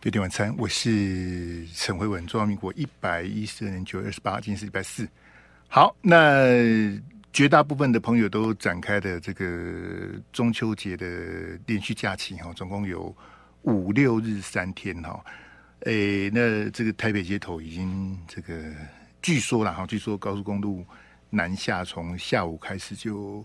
[0.00, 2.26] 九点晚餐，我是陈慧文。
[2.26, 5.06] 中华民国一百一十二年九月二十八，今天是礼拜四。
[5.68, 6.46] 好，那
[7.34, 11.06] 绝大部分的朋友都展开的这个中秋节的
[11.66, 13.14] 连续假期哈，总共有
[13.60, 15.22] 五六日三天哈。
[15.80, 18.74] 诶，那这个台北街头已经这个
[19.20, 20.82] 据说了哈，据说高速公路
[21.28, 23.44] 南下从下午开始就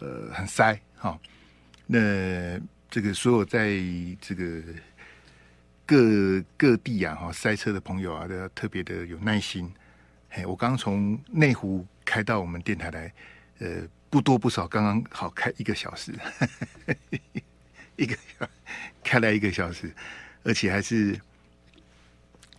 [0.00, 1.18] 呃很塞哈。
[1.86, 2.60] 那
[2.90, 3.70] 这个所有在
[4.20, 4.62] 这个
[5.86, 9.72] 各各地啊，哈塞车的朋友啊，都要特别的有耐心。
[10.28, 13.12] 嘿，我刚从内湖开到我们电台来，
[13.60, 16.12] 呃，不多不少，刚刚好开一个小时，
[17.94, 18.16] 一个
[19.04, 19.94] 开来一个小时，
[20.42, 21.16] 而且还是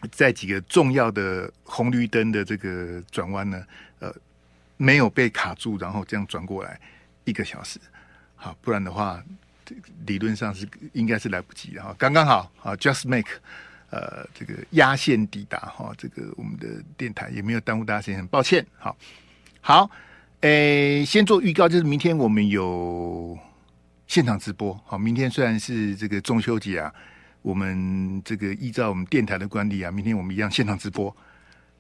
[0.10, 3.66] 在几个重要的红绿灯的这个转弯呢，
[4.00, 4.16] 呃，
[4.78, 6.80] 没有被卡住，然后这样转过来
[7.26, 7.78] 一个小时。
[8.38, 9.22] 好，不然的话。
[10.06, 13.30] 理论上是应该是来不及的哈，刚刚好啊，just make，
[13.90, 18.66] 呃，这个压线抵达哈，这个我们的电台也没有耽误大家时间，很抱歉。
[18.78, 18.96] 好，
[19.62, 19.90] 好，
[20.42, 23.38] 诶，先做预告，就是明天我们有
[24.08, 24.74] 现场直播。
[24.86, 26.94] 好，明天虽然是这个中秋节啊，
[27.42, 31.16] 我们这个依照我们电台的惯例啊，明天我们一样现场直播。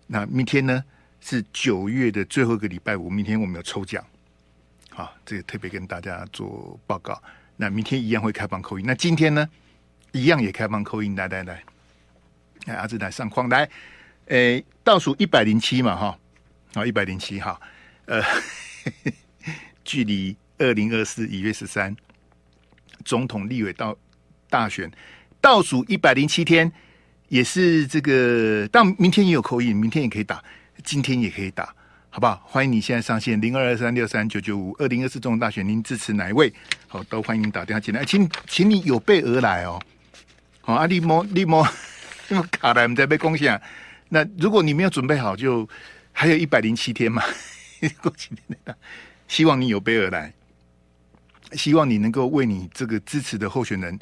[0.07, 0.83] 那明天呢
[1.19, 4.03] 是九月的最后一个礼拜五，明天我们有抽奖，
[4.89, 7.21] 好，这个特别跟大家做报告。
[7.57, 9.49] 那明天一样会开放 call in，那今天呢，
[10.11, 11.63] 一样也开放 call in，来来来，
[12.67, 13.67] 来阿志来上框来，
[14.27, 16.19] 诶，倒数一百零七嘛哈，
[16.75, 17.59] 好一百零七哈，
[18.05, 18.21] 呃，
[19.83, 21.95] 距离二零二四一月十三
[23.03, 23.97] 总统立委到
[24.49, 24.91] 大选
[25.41, 26.71] 倒数一百零七天，
[27.27, 30.43] 也是这个，但明天也有 call in，明天也可以打，
[30.83, 31.73] 今天也可以打。
[32.17, 32.41] 好不好？
[32.47, 36.51] 欢迎你现在上线零二二三六三九九五二零二四总统大选，您支持哪一位？
[36.87, 39.79] 好，都欢迎您打电话进来，请请你有备而来哦。
[40.61, 41.63] 好，阿力摩力摩，
[42.29, 43.61] 因为 卡来我们在被恭喜啊。
[44.09, 45.69] 那如果你没有准备好，就
[46.11, 47.21] 还有一百零七天嘛。
[48.01, 48.75] 恭喜你的，
[49.27, 50.33] 希望你有备而来，
[51.51, 53.99] 希望你能够为你这个支持的候选人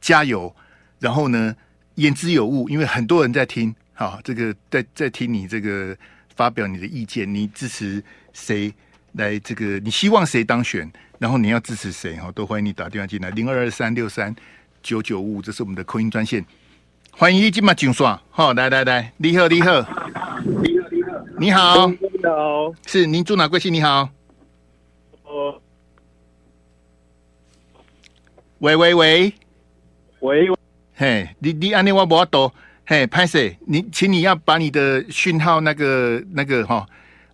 [0.00, 0.56] 加油。
[1.00, 1.54] 然后呢，
[1.96, 5.94] 言之有物，因为很多人在听，好，这个在在听你这个。
[6.38, 8.00] 发表你的意见，你支持
[8.32, 8.72] 谁
[9.14, 9.36] 来？
[9.40, 10.88] 这个你希望谁当选？
[11.18, 12.14] 然后你要支持谁？
[12.14, 14.32] 哈，都欢迎你打电话进来，零二二三六三
[14.80, 16.46] 九九五，这是我们的扣音专线。
[17.10, 19.80] 欢迎你今晚进刷，好，来来来，你好你好，
[20.44, 23.74] 你好你好，你好，你好，是您住哪贵姓？
[23.74, 24.08] 你好，
[25.24, 25.60] 呃，
[28.58, 29.32] 喂喂喂
[30.20, 30.48] 喂，
[30.94, 32.54] 嘿，你你安尼我无多。
[32.90, 36.86] 嘿，拍摄，你请你要把你的讯号那个那个哈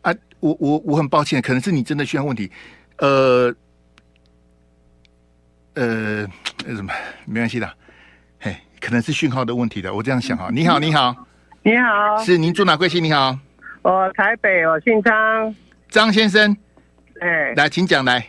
[0.02, 2.50] 啊，我我我很抱歉，可能是你真的讯号问题，
[2.98, 3.54] 呃
[5.74, 6.26] 呃，
[6.66, 6.92] 那什么
[7.24, 7.72] 没关系的，
[8.40, 10.48] 嘿，可能是讯号的问题的，我这样想哈。
[10.52, 11.14] 你好，你好，
[11.62, 13.04] 你好，是您住哪贵姓？
[13.04, 13.38] 你好，
[13.82, 15.54] 我台北，我姓张，
[15.88, 16.56] 张先生，
[17.20, 18.26] 哎，来，请讲来，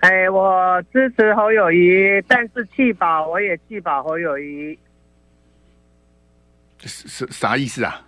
[0.00, 4.78] 哎，我支持侯友谊，但是弃保，我也弃保侯友宜。
[6.80, 8.02] 是啥意思啊？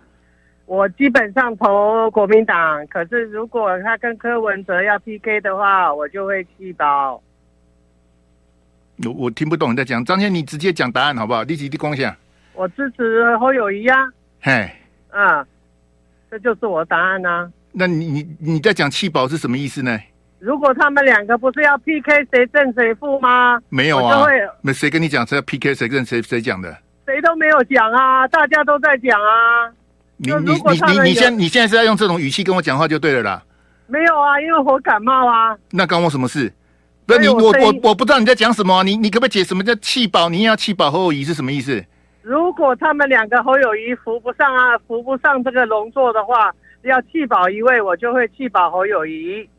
[0.65, 7.21] 我基本上投国民党，可是如果他跟柯文哲要 PK 的话，我就会弃保。
[9.03, 11.41] 我我听不懂你在讲，张先你直接讲答案好不好？
[11.43, 12.15] 立即的贡献。
[12.53, 13.95] 我支持侯友谊呀。
[14.41, 14.69] 嘿，
[15.09, 15.43] 啊，
[16.29, 17.51] 这就是我答案啊。
[17.71, 19.97] 那你你你在讲弃保是什么意思呢？
[20.37, 23.59] 如果他们两个不是要 PK 谁胜谁负吗？
[23.69, 24.27] 没有啊，
[24.61, 26.77] 那谁跟你讲谁要 PK 谁跟谁谁讲的？
[27.09, 29.71] 谁都没有讲啊，大家都在讲啊。
[30.17, 33.43] 你你你你你现你现在是在用这种语气跟我讲话就对了啦。
[33.87, 35.57] 没有啊，因为我感冒啊。
[35.71, 36.53] 那关我什么事？
[37.07, 38.83] 不是你我我我不知道你在讲什么啊。
[38.83, 40.29] 你你可不可以解什么叫弃保？
[40.29, 41.83] 你要弃保侯友谊是什么意思？
[42.21, 46.53] 如果他们两个侯友谊扶不上啊，扶不上这个龙座的话，
[46.83, 49.49] 要弃保一位，我就会弃保侯友谊。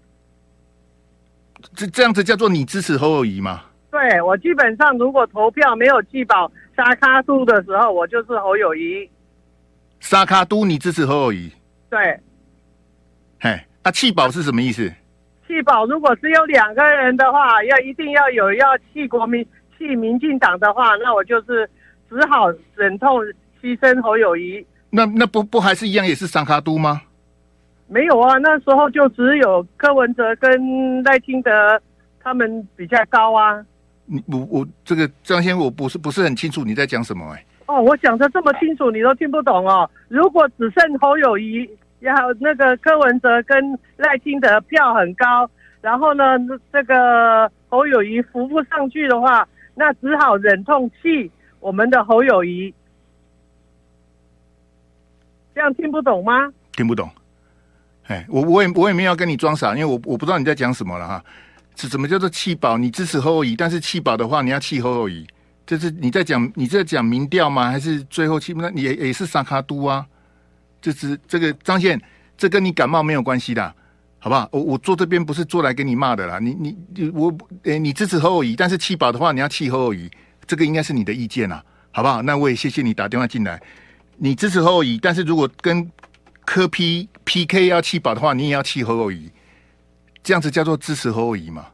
[1.74, 3.62] 这这样子叫做你支持侯友谊吗？
[3.90, 9.08] 对，我基本上如果投票没有弃保沙卡都的时候，我就是侯友谊。
[10.00, 11.52] 沙卡都，你支持侯友谊？
[11.90, 12.20] 对。
[13.40, 14.90] 嘿，那弃保是什么意思？
[15.46, 19.46] 弃保如果只有两个人的话，要一定要有要弃国民
[19.76, 21.68] 弃民进党的话，那我就是
[22.08, 22.46] 只好
[22.76, 23.20] 忍痛
[23.60, 24.64] 牺牲侯友谊。
[24.90, 27.02] 那那不不还是一样也是沙卡都吗？
[27.88, 31.50] 没有啊，那时候就只有柯文哲跟赖清德
[32.22, 33.64] 他们比较高啊。
[34.12, 37.46] 你我我这个张先，我不是不是很清楚你在讲什么哎、欸。
[37.66, 39.88] 哦，我讲的这么清楚，你都听不懂哦。
[40.08, 41.70] 如果只剩侯友谊，
[42.00, 45.48] 然后那个柯文哲跟赖清德票很高，
[45.80, 46.24] 然后呢，
[46.72, 49.46] 这个侯友谊扶不上去的话，
[49.76, 51.30] 那只好忍痛弃
[51.60, 52.74] 我们的侯友谊。
[55.54, 56.52] 这样听不懂吗？
[56.72, 57.08] 听不懂。
[58.08, 61.24] 哎，我我也我也没有要跟你装傻，因为我我不知道你在讲什么了哈。
[61.80, 62.76] 是什么叫做弃保？
[62.76, 65.26] 你支持侯友宜，但是弃保的话，你要弃侯友宜。
[65.66, 67.70] 这是你在讲你在讲民调吗？
[67.70, 68.52] 还是最后弃？
[68.52, 70.04] 那你也也是萨卡都啊？
[70.82, 71.98] 这是这个张宪，
[72.36, 73.74] 这跟你感冒没有关系的，
[74.18, 74.46] 好不好？
[74.52, 76.38] 我我坐这边不是坐来给你骂的啦。
[76.38, 80.10] 你你你我诶，你支持侯友宜，但是弃保的话，你要弃侯友宜，
[80.46, 82.20] 这个应该是你的意见啦，好不好？
[82.20, 83.58] 那我也谢谢你打电话进来。
[84.18, 85.90] 你支持侯友宜，但是如果跟
[86.44, 89.30] 柯 P PK 要弃保的话，你也要弃侯友宜。
[90.22, 91.66] 这样子叫做支持侯友宜嘛？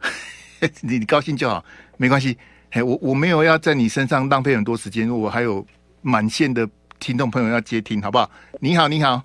[0.82, 1.64] 你你高兴就好，
[1.96, 2.36] 没关系。
[2.72, 5.64] 嘿，我我没有要在你身上浪费很多时间，因为我还有
[6.02, 6.68] 满线的
[6.98, 8.28] 听众朋友要接听，好不好？
[8.60, 9.22] 你好，你好，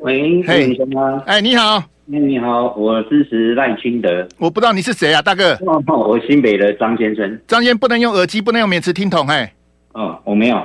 [0.00, 4.26] 喂，嘿，你好，哎，你好，你好，我支持赖清德。
[4.38, 5.54] 我不知道你是谁啊，大哥？
[5.66, 7.40] 哦，我新北的张先生。
[7.46, 9.48] 张先生不能用耳机，不能用免持听筒，嘿。
[9.92, 10.56] 哦，我没有。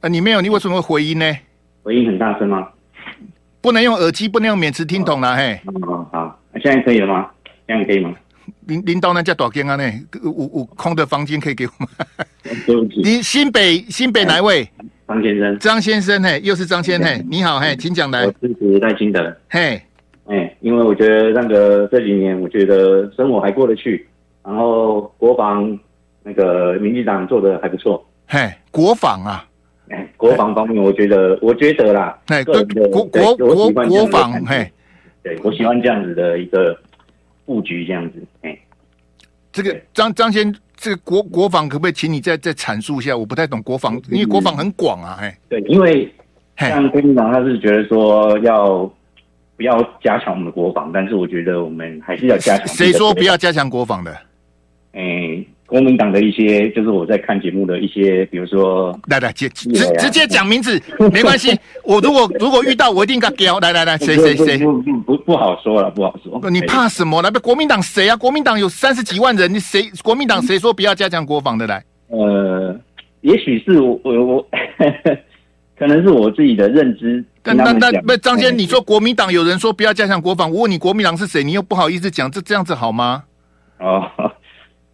[0.00, 1.36] 啊，你没有，你为什么会回音呢？
[1.82, 2.68] 回音很大声吗？
[3.68, 5.60] 不能用耳机，不能用免持听筒啦，嘿。
[5.86, 7.28] 哦，好，现在可以了吗？
[7.66, 8.14] 这样可以吗？
[8.64, 9.76] 领领导那叫多间啊？
[9.76, 9.84] 呢，
[10.24, 11.88] 有有空的房间可以给我们。
[12.64, 13.02] 对不起。
[13.02, 14.66] 你新北新北哪位？
[15.06, 15.58] 张先生。
[15.58, 18.24] 张先生，嘿，又是张先生，嘿，你好，嘿，请讲来。
[18.24, 19.36] 我支持赖清德。
[19.50, 19.82] 嘿，
[20.28, 24.08] 哎，因为我觉得那个这几年，我觉得生活还过得去，
[24.42, 25.78] 然后国防
[26.22, 28.02] 那个民进党做的还不错。
[28.28, 29.44] 嘿，国防啊。
[29.90, 34.70] 哎，国防方面，我觉得，我觉得啦，哎，国国国国国防，嘿，
[35.22, 36.78] 对，我喜欢这样子的一个
[37.46, 38.58] 布局，这样子，哎，
[39.50, 43.16] 这个张张先，这个国国防可不可以请你再再阐述一下？
[43.16, 46.12] 我不太懂国防，因为国防很广啊，哎，对，因为
[46.58, 48.80] 像国民党他是觉得说要
[49.56, 52.66] 不要加强我们的国防，但是我觉得我们还是要加强。
[52.68, 54.14] 谁说不要加强国防的？
[54.92, 55.42] 哎。
[55.68, 59.68] 国民党的一些，就是我在看节目的一些，比如说，来来，直直
[59.98, 60.82] 直接讲名字，
[61.12, 61.54] 没关系。
[61.84, 63.60] 我如果如果遇到，我一定跟他屌。
[63.60, 64.56] 来来来，谁谁谁？
[64.56, 66.40] 不不不不好说了，不好说。
[66.50, 67.20] 你怕什么？
[67.20, 68.16] 来，国民党谁啊？
[68.16, 69.90] 国民党有三十几万人，你谁？
[70.02, 71.84] 国民党谁说不要加强国防的来？
[72.06, 72.74] 呃，
[73.20, 74.48] 也许是我我我，
[75.78, 77.22] 可能是我自己的认知。
[77.42, 81.44] 但但但不，张先，你说国民党有人说不要加强国防，我问你国民党是谁？
[81.44, 83.24] 你又不好意思讲，这这样子好吗？
[83.80, 84.10] 哦。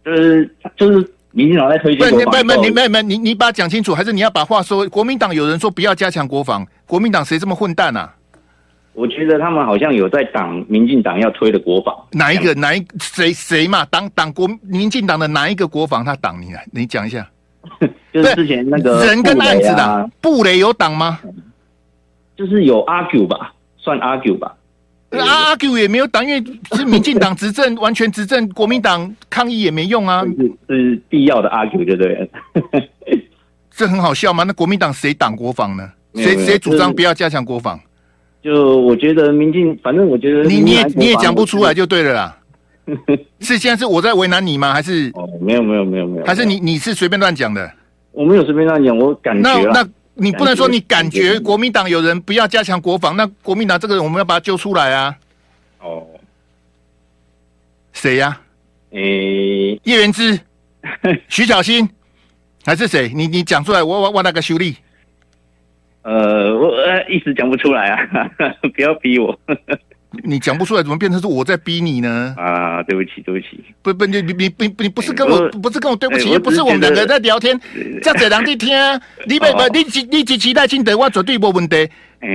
[0.05, 4.87] 就是就是民进党在推荐，不不不，你没没你你把它讲清楚，还是你要把话说？
[4.89, 8.13] 国民党有人说不要加强国防，国民党谁这么混蛋啊？
[8.93, 13.83] 我觉得他们好像有在挡民进党要推的国防，哪一个哪一谁谁嘛？
[13.85, 16.61] 挡挡国民进党的哪一个国防他挡你啊？
[16.71, 17.27] 你讲一下。
[18.13, 21.19] 就是之前那个人跟案子的布雷有挡吗？
[22.37, 24.55] 就是有 argue 吧，算 argue 吧。
[25.19, 30.23] 阿阿 Q 也没有党，因为是民进党执政，完全执政，国民党抗议也没用啊。
[30.25, 32.29] 是，是必要的阿 Q，对不对？
[33.71, 34.43] 这很好笑吗？
[34.43, 35.89] 那国民党谁挡国防呢？
[36.15, 37.79] 谁谁主张不要加强国防？
[38.41, 42.37] 就我觉得民进，反正我觉得你你也你也讲不出来就对了啦。
[43.41, 44.73] 是现在是我在为难你吗？
[44.73, 47.69] 还是哦，没有没有没有没有，还是你你是随便乱讲的？
[48.11, 49.89] 我没有随便乱讲，我感觉那那。
[50.15, 55.15] 你不能说你感觉国民党有人不要加强国防，那国民党这个人我们要把他揪出来啊！
[55.79, 56.07] 哦，
[57.93, 58.41] 谁呀？
[58.91, 60.39] 诶，叶元之、
[61.27, 61.89] 徐小新
[62.65, 63.11] 还是谁？
[63.13, 64.77] 你你讲出来，我我我那个修理。
[66.03, 68.29] 呃，我呃一时讲不出来啊，
[68.73, 69.37] 不要逼我。
[70.23, 72.33] 你讲不出来，怎么变成是我在逼你呢？
[72.37, 77.59] 啊，对不起，对不起，不不，你你你你你不是跟我，不是跟我对不起，又不是我们两个在聊天，
[78.01, 78.69] 这样子让 你听，
[79.27, 81.89] 你不不，你期你期期待清德，我绝对没问题。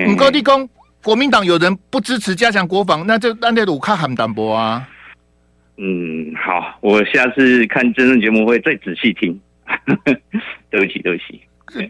[0.07, 0.69] 不过你讲
[1.03, 4.87] 国民党有人不支持加强国防，那就那那我看很淡薄啊。
[5.79, 9.41] 嗯，好，我下次看真人节目会再仔细听。
[10.71, 11.41] 对不起，对不起。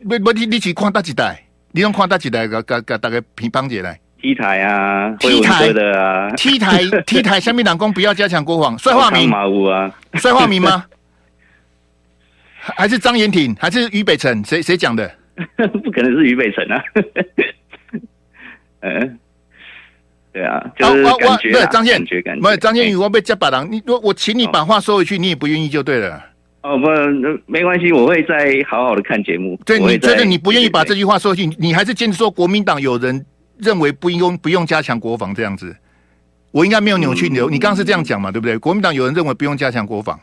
[0.09, 1.43] 不不，你你只看大几代？
[1.73, 2.47] 你用看大几代？
[2.47, 3.99] 个个个大概乒乓姐来。
[4.21, 10.85] T 台啊，T 台的啊，T 台 T 台， 下面党工不要加强国防， 帅化明马武啊，帅化民吗？
[12.61, 13.55] 还是张延挺？
[13.57, 14.45] 还是于北辰？
[14.45, 15.11] 谁谁讲的？
[15.83, 16.85] 不可能是于北辰啊！
[18.81, 19.19] 嗯，
[20.35, 21.99] 对啊，就是感觉，对张宪，
[22.41, 26.23] 不是张宪宇，我被加把郎，你我我请你把话说回去，你也不愿意就对了。
[26.63, 26.87] 哦不，
[27.47, 29.59] 没关系，我会再好好的看节目。
[29.65, 33.25] 对，你觉得你不愿意把这句话说回去，你还是坚持说国民党有人。
[33.63, 35.75] 认为不用不用加强国防这样子，
[36.51, 37.39] 我应该没有扭曲你。
[37.49, 38.31] 你刚刚是这样讲嘛？
[38.31, 38.59] 对不对？
[38.59, 40.19] 国民党有人认为不用加强国防，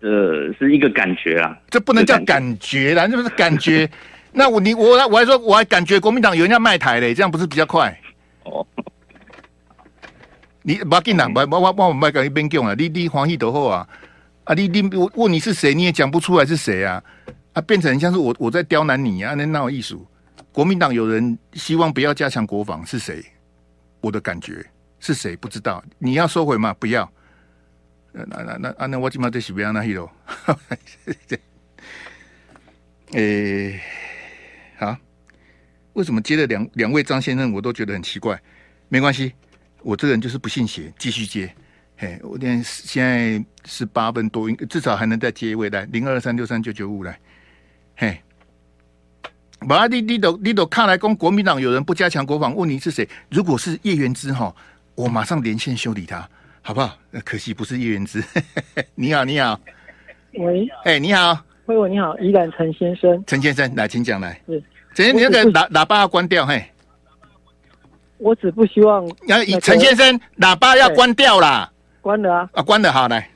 [0.00, 3.88] 呃，是一个感觉啊，这不能叫感觉啦，这不是感觉。
[4.32, 7.98] 那我你我我还说我还感觉国民党有人要卖台嘞，这样不是比较快？
[8.44, 8.64] 哦，
[10.62, 13.88] 你不要紧啦，我我我我卖给你边讲啊，你你欢喜都好啊
[14.44, 14.54] 啊！
[14.54, 17.02] 你你我问你是谁，你也讲不出来是谁啊
[17.54, 19.98] 啊，变成像是我我在刁难你啊，那那有意思。
[20.52, 23.24] 国民党有人希望不要加强国防，是谁？
[24.00, 24.64] 我的感觉
[24.98, 25.36] 是谁？
[25.36, 25.82] 不知道。
[25.98, 26.74] 你要收回吗？
[26.78, 27.10] 不要。
[28.12, 30.10] 那那那啊，那我今嘛在西边那去喽。
[33.12, 33.80] 诶，
[34.78, 34.96] 好，
[35.92, 38.40] 为什么接了两两位张先生，我都觉得很奇怪？
[38.88, 39.32] 没关系，
[39.82, 41.52] 我这个人就是不信邪，继续接。
[41.96, 47.18] 嘿，我现现在是八分多，至少还能再接一位来，零二三六三九九五来。
[47.96, 48.20] 嘿，
[49.68, 53.08] 把你你都你都看来，讲国民党有人不加强国防，问你是谁？
[53.28, 54.54] 如果是叶元之哈，
[54.94, 56.26] 我马上连线修理他，
[56.62, 56.96] 好不好？
[57.24, 58.22] 可惜不是叶元之。
[58.94, 59.60] 你好，你好，
[60.34, 64.40] 喂，哎，你好，喂，喂，你好，宜兰陈先生，陈先生，来，请讲来。
[64.46, 64.62] 是，
[64.94, 66.64] 陈先生，你那个喇喇叭要关掉，嘿。
[68.18, 71.70] 我只不希望，那陈先生，喇叭要关掉啦。
[72.00, 72.50] 关了啊！
[72.54, 73.28] 啊，关了，好来。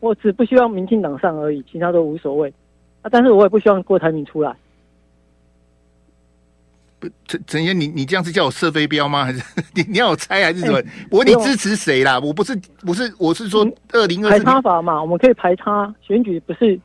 [0.00, 2.52] 我只不希望民进党上而已，其他都无所谓。
[3.02, 4.54] 啊，但是我也不希望郭台铭出来。
[6.98, 9.24] 不，陈陈先，你你这样是叫我射飞镖吗？
[9.26, 9.42] 还是
[9.74, 10.78] 你你要我猜还是什么？
[10.78, 12.18] 欸、我问你支持谁啦？
[12.18, 16.78] 我不是不是，我是说二零二四排他法嘛，我们可以排他选举，不是？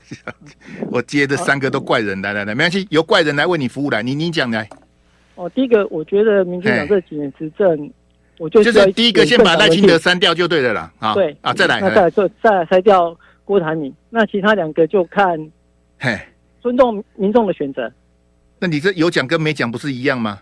[0.90, 4.68] 我接的三个都怪人，来来来，没关系，由怪人来为你服务来，你你讲来。
[5.34, 7.90] 哦，第一个，我觉得民进党这几年执政。
[8.38, 13.16] 我就就是第一个先把赖清德删掉就对了啦，啊，对啊，再来，那再来就再来筛掉
[13.46, 15.50] 郭台铭，那其他两个就看，
[15.98, 16.18] 嘿，
[16.60, 17.90] 尊重民众的选择。
[18.58, 20.40] 那你这有讲跟没讲不是一样吗？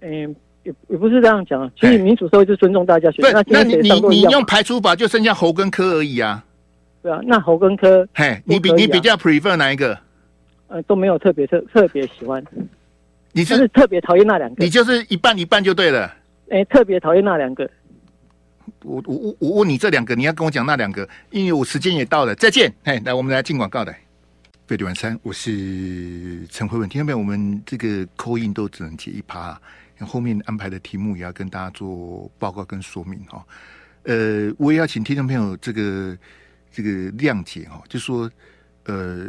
[0.00, 3.32] 嗯，也也不是这样讲啊，其实民主社会就尊重大家选择。
[3.32, 6.44] 那那你你你用排除法就剩下猴跟科而已啊。
[7.02, 9.98] 对啊，那猴跟科，嘿，你比你比较 prefer 哪一个？
[10.68, 12.44] 呃，都没有特别特特别喜欢，
[13.32, 14.64] 你是，是特别讨厌那两个？
[14.64, 16.06] 你就是一半一半就对了。
[16.50, 17.68] 哎、欸，特别讨厌那两个。
[18.82, 22.34] 我我我我问你这两个，你要跟我讲那两个，因为我时间也到了。
[22.34, 23.94] 再见，嘿，来，我们来进广告的。
[24.66, 26.88] 飞碟晚餐，我是陈慧文。
[26.88, 27.18] 听到没有？
[27.18, 29.56] 我们这个 call in 都只能接一趴，
[30.00, 33.46] 后面安排的题目也要跟大家做报告跟说明哈。
[34.02, 36.18] 呃，我也要请听众朋友这个
[36.72, 38.28] 这个谅解哈，就说
[38.86, 39.28] 呃，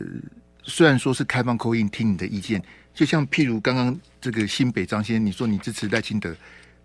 [0.63, 2.59] 虽然说是开放 call in 听你的意见，
[2.91, 6.35] 就像譬如刚刚这个新北张先生，你说你支持赖清德。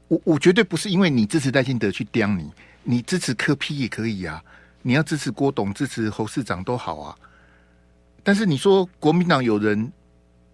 [0.08, 4.44] 我我绝对不是因为你支持赖清德去刁你，你支持柯批也可以啊，
[4.82, 7.16] 你要支持郭董、支持侯市长都好啊。
[8.22, 9.92] 但是你说国民党有人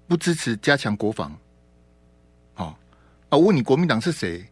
[0.07, 1.37] 不支持加强国防，
[2.55, 2.79] 好
[3.29, 3.39] 啊？
[3.39, 4.47] 问你国民党是谁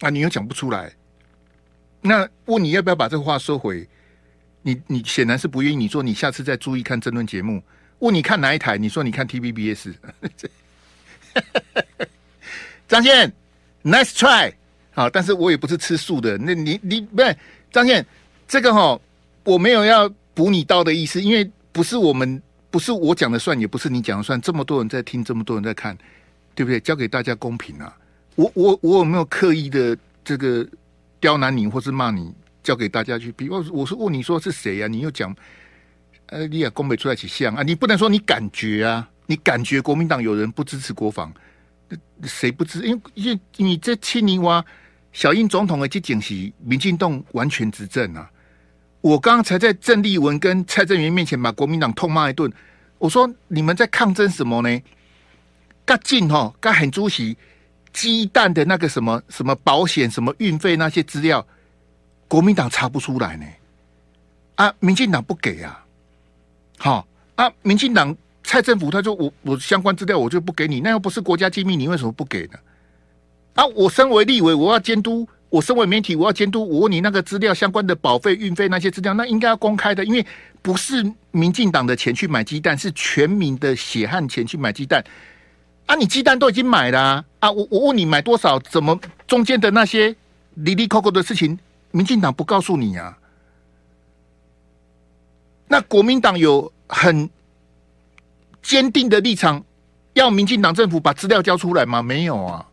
[0.00, 0.10] 啊？
[0.10, 0.92] 你又讲不出来。
[2.00, 3.88] 那问你要不要把这话收回？
[4.62, 5.76] 你你显然是不愿意。
[5.76, 7.62] 你说你下次再注意看争论节目。
[7.98, 8.76] 问你看哪一台？
[8.78, 9.94] 你说你看 TVBS。
[12.88, 13.32] 张宪。
[13.86, 14.50] Nice try，
[14.94, 16.38] 好，但是我也不是吃素的。
[16.38, 17.36] 那你你不是
[17.70, 18.02] 张健，
[18.48, 18.98] 这个哈，
[19.44, 22.40] 我没有要补你刀的意思，因为不是我们，
[22.70, 24.40] 不是我讲的算，也不是你讲的算。
[24.40, 25.98] 这么多人在听，这么多人在看，
[26.54, 26.78] 对不对？
[26.78, 27.92] 交给大家公平啊！
[28.36, 30.64] 我我我有没有刻意的这个
[31.18, 32.32] 刁难你，或是骂你？
[32.62, 33.48] 交给大家去比。
[33.48, 34.88] 我我是问你说是谁呀、啊？
[34.88, 35.34] 你又讲，
[36.26, 37.64] 呃，你也公北出来起像啊？
[37.64, 39.10] 你不能说你感觉啊？
[39.26, 41.34] 你感觉国民党有人不支持国防？
[42.22, 42.86] 谁不知？
[42.86, 44.64] 因为因为你这七年哇，
[45.12, 48.30] 小英总统的这件事，民进党完全执政啊！
[49.04, 52.50] 我刚才在郑丽文跟蔡正元面前把国民党痛骂一顿。
[52.96, 54.82] 我说你们在抗争什么呢？
[55.84, 57.36] 嘎进哈，嘎很主席
[57.92, 61.46] 鸡蛋的那个什么什么保险、什么运费那些资料，
[62.26, 63.44] 国民党查不出来呢？
[64.54, 65.84] 啊，民进党不给啊！
[66.78, 68.16] 好啊，民进党。
[68.42, 72.58] 蔡政府他说我我相关资料我就不给你，那又不是国家机密，你为什么不给呢？
[73.54, 76.68] 啊，我身为立委，我要监督；我身为媒体，我要监督。
[76.68, 80.26] 我问你那个资料相关的保费、运费那些资料，那应该要公开的，因为
[80.60, 85.04] 不是民进党的钱去买鸡蛋，是全民的血汗钱去买鸡蛋。
[85.86, 87.52] 啊，你鸡蛋都已经买了啊！
[87.52, 88.58] 我我问你买多少？
[88.58, 90.16] 怎么中间的那些
[90.54, 91.56] 哩哩抠抠的事情，
[91.92, 93.16] 民进党不告诉你啊？
[95.68, 97.30] 那国民党有很。
[98.60, 99.62] 坚定的立场，
[100.14, 102.02] 要民进党政府把资料交出来吗？
[102.02, 102.66] 没有啊。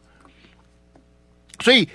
[1.60, 1.88] 所以，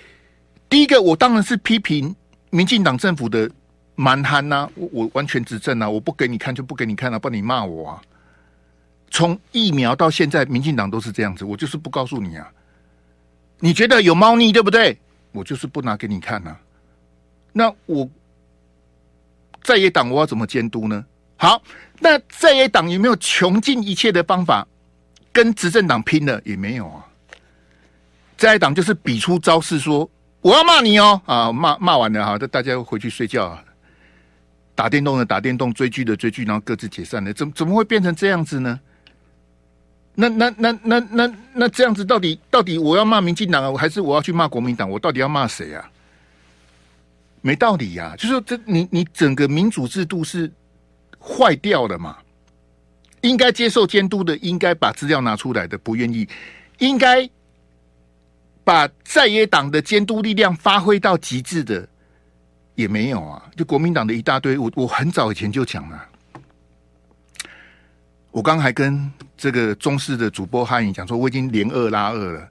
[0.68, 2.14] 第一个我当然是批评
[2.50, 3.50] 民进党政府的
[3.94, 4.68] 蛮憨呐。
[4.75, 8.02] 我我完全执政啊，我不给你看就不给你看了，啊，不你骂我啊。
[9.11, 12.50] 从疫苗到现在，民进党都是这样子，我就是不告诉你啊。
[13.61, 14.99] 你觉得有猫腻对不对？
[15.32, 16.61] 我就是不拿给你看啊。
[17.52, 18.08] 那我
[19.62, 21.04] 在野党我要怎么监督呢？
[21.37, 21.62] 好，
[22.00, 24.66] 那在野党有没有穷尽一切的方法
[25.32, 26.40] 跟执政党拼了？
[26.44, 27.06] 也没有啊。
[28.37, 30.08] 在野党就是比出招式，说
[30.47, 33.65] 我要骂你哦啊，骂骂完了哈，大家回去睡觉啊，
[34.76, 37.33] 打电动的打电动，追剧的追剧，然后各自解散了。
[37.33, 38.79] 怎怎么会变成这样子呢？
[40.15, 44.88] 那那那那那那这样子，到底到底我要骂民进党啊，还是我要去骂国民党？
[44.88, 45.91] 我到底要骂谁啊？
[47.41, 48.17] 没道理呀、啊！
[48.17, 50.49] 就是说这你你整个民主制度是
[51.21, 52.19] 坏掉了嘛？
[53.23, 56.25] 应该接受监督的，应该把资料拿出来的，不愿意；
[56.79, 57.29] 应该
[58.66, 61.88] 把在野党的监督力量发挥到极致的，
[62.75, 63.40] 也没有啊！
[63.56, 66.04] 就国民党的一大堆，我我很早以前就讲了。
[68.32, 72.49] 我刚还跟这个中视的主播哈影讲说，我已经连二拉二了。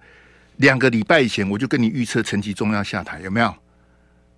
[0.56, 3.54] 两个礼拜以前，我就跟你预测陈吉中要下台，有没有？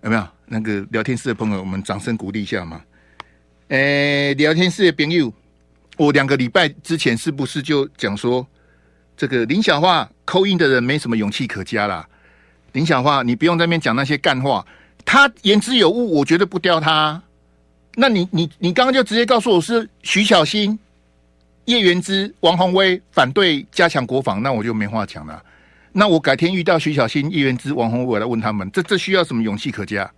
[0.01, 0.27] 有没有？
[0.47, 2.81] 那个聊天室的朋友，我们掌声鼓励一下嘛。
[3.67, 5.31] 诶，聊天室的朋友，
[5.95, 8.47] 我两个礼拜之前是不是就讲说，
[9.15, 12.07] 这个林小华扣印的人没什么勇气可嘉啦？
[12.73, 14.67] 林小花，你不用在那边讲那些干话，
[15.05, 17.23] 他言之有物，我绝对不刁他。
[17.95, 20.77] 那你你你刚刚就直接告诉我是徐小新。
[21.65, 25.43] 叶元之、王宏威反对加强国防，那我就没话讲了。
[25.91, 30.09] 那我改天遇到徐小新、叶元之、王鸿薇，我来问他们，这这需要什么勇气可嘉？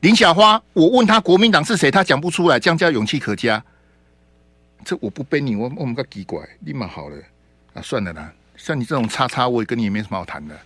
[0.00, 3.64] 林小花，我问他国民党是谁，他讲不出来，这样叫勇气可嘉？
[4.84, 7.16] 这我不背你，我我们个奇怪，立马好了
[7.74, 8.32] 啊，算了啦。
[8.56, 10.58] 像你这种叉叉，我也跟你也没什么好谈的。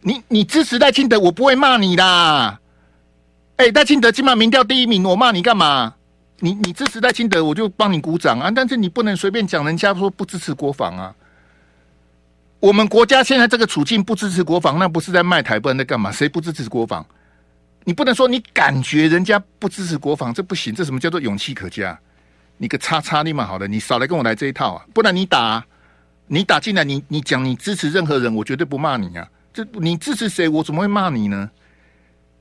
[0.00, 2.58] 你你支持戴清德，我不会骂你啦。
[3.56, 5.94] 哎、欸，赖清德起码民调第一名，我骂你干嘛？
[6.40, 8.50] 你你支持戴清德，我就帮你鼓掌啊！
[8.50, 11.14] 但是你不能随便讲人家说不支持国防啊。
[12.58, 16.10] 我们国家现在这个处境不支持国防，那不是在卖台，不然在干嘛？
[16.10, 17.06] 谁不支持国防？
[17.84, 20.74] 你不能说你感觉人家不支持国防，这不行。
[20.74, 21.96] 这什么叫做勇气可嘉？
[22.56, 24.84] 你个叉叉立马好了，你少来跟我来这一套啊！
[24.92, 25.66] 不然你打啊，
[26.32, 29.28] 你打进来，你你讲你支持任何人，我绝对不骂你啊！
[29.52, 31.50] 这你支持谁，我怎么会骂你呢？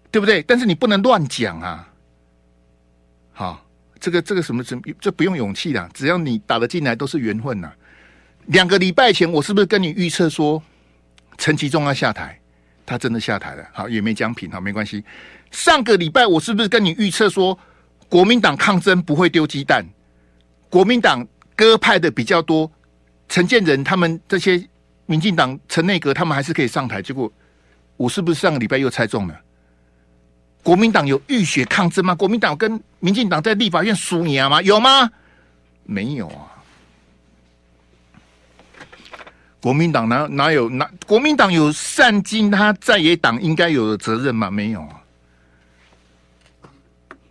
[0.09, 0.41] 对不对？
[0.43, 1.89] 但是你不能乱讲啊！
[3.33, 3.67] 好。
[3.99, 7.71] 这个这个什么什么，这不用勇气的，只要你打得进来都是缘分呐。
[8.47, 10.59] 两个礼拜前，我是不是跟你预测说
[11.37, 12.39] 陈吉仲要下台？
[12.83, 15.03] 他真的下台了，好也没奖品，好没关系。
[15.51, 17.55] 上个礼拜我是不是跟你预测说
[18.09, 19.85] 国民党抗争不会丢鸡蛋？
[20.67, 21.23] 国民党
[21.55, 22.71] 鸽派的比较多，
[23.31, 24.61] 陈建仁他们这些
[25.05, 27.01] 民进党陈内阁他们还是可以上台。
[27.01, 27.31] 结果
[27.95, 29.41] 我是不是上个礼拜又猜中了？
[30.61, 32.13] 国民党有浴血抗争吗？
[32.13, 34.61] 国民党跟民进党在立法院输赢吗？
[34.61, 35.09] 有吗？
[35.83, 36.51] 没有啊！
[39.61, 40.91] 国民党哪哪有哪？
[41.07, 44.51] 国民党有善尽他在野党应该有的责任吗？
[44.51, 45.01] 没有啊！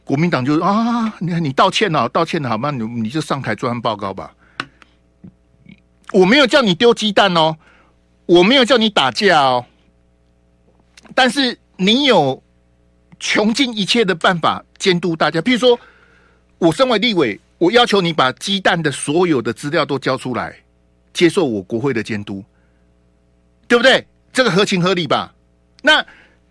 [0.03, 2.71] 国民党就啊，你看你道歉了，道歉了，好吗？
[2.71, 4.35] 你你就上台做案报告吧。
[6.13, 7.57] 我没有叫你丢鸡蛋哦，
[8.27, 9.65] 我没有叫你打架哦，
[11.15, 12.43] 但是你有。
[13.23, 15.79] 穷尽一切的办法监督大家，譬如说，
[16.57, 20.57] 我身为立委，我要求你把鸡蛋的所有的资料都交出来，
[21.13, 22.43] 接受我国会的监督，
[23.69, 24.07] 对不对？
[24.33, 25.35] 这个合情合理吧？
[25.83, 26.03] 那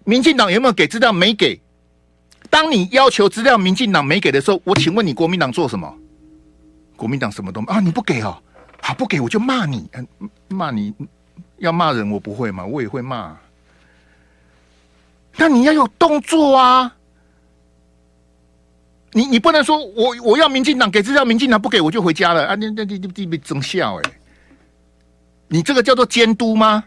[0.04, 1.12] 民进党有没有给资料？
[1.12, 1.60] 没给。
[2.52, 5.92] 当你要求资料，民进党没给的时候，我请问你国民党做什么？
[6.96, 7.80] 国民党什么都啊？
[7.80, 8.40] 你不给哦？
[8.82, 9.90] 好，不给我就骂你，
[10.48, 10.94] 骂你
[11.58, 12.66] 要骂人，我不会嘛？
[12.66, 13.38] 我也会骂。
[15.36, 16.96] 那你要有动作啊！
[19.12, 22.56] 你你不能说我我要民进党给资料，民进党不给我就回家了啊！
[22.56, 24.12] 你你你你别争笑哎！
[25.48, 26.84] 你这个叫做监督吗？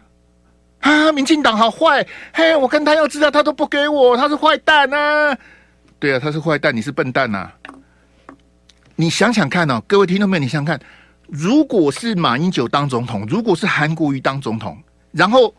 [0.79, 2.05] 啊，民进党好坏！
[2.33, 5.37] 嘿，我跟他要资料，他都不给我，他是坏蛋啊！
[5.99, 7.55] 对啊，他是坏蛋，你是笨蛋呐、啊！
[8.95, 10.79] 你想想看哦，各位听众朋友，你想想看，
[11.27, 14.77] 如果是马英九当总统，如果是韩国瑜当总统，
[15.11, 15.53] 然后。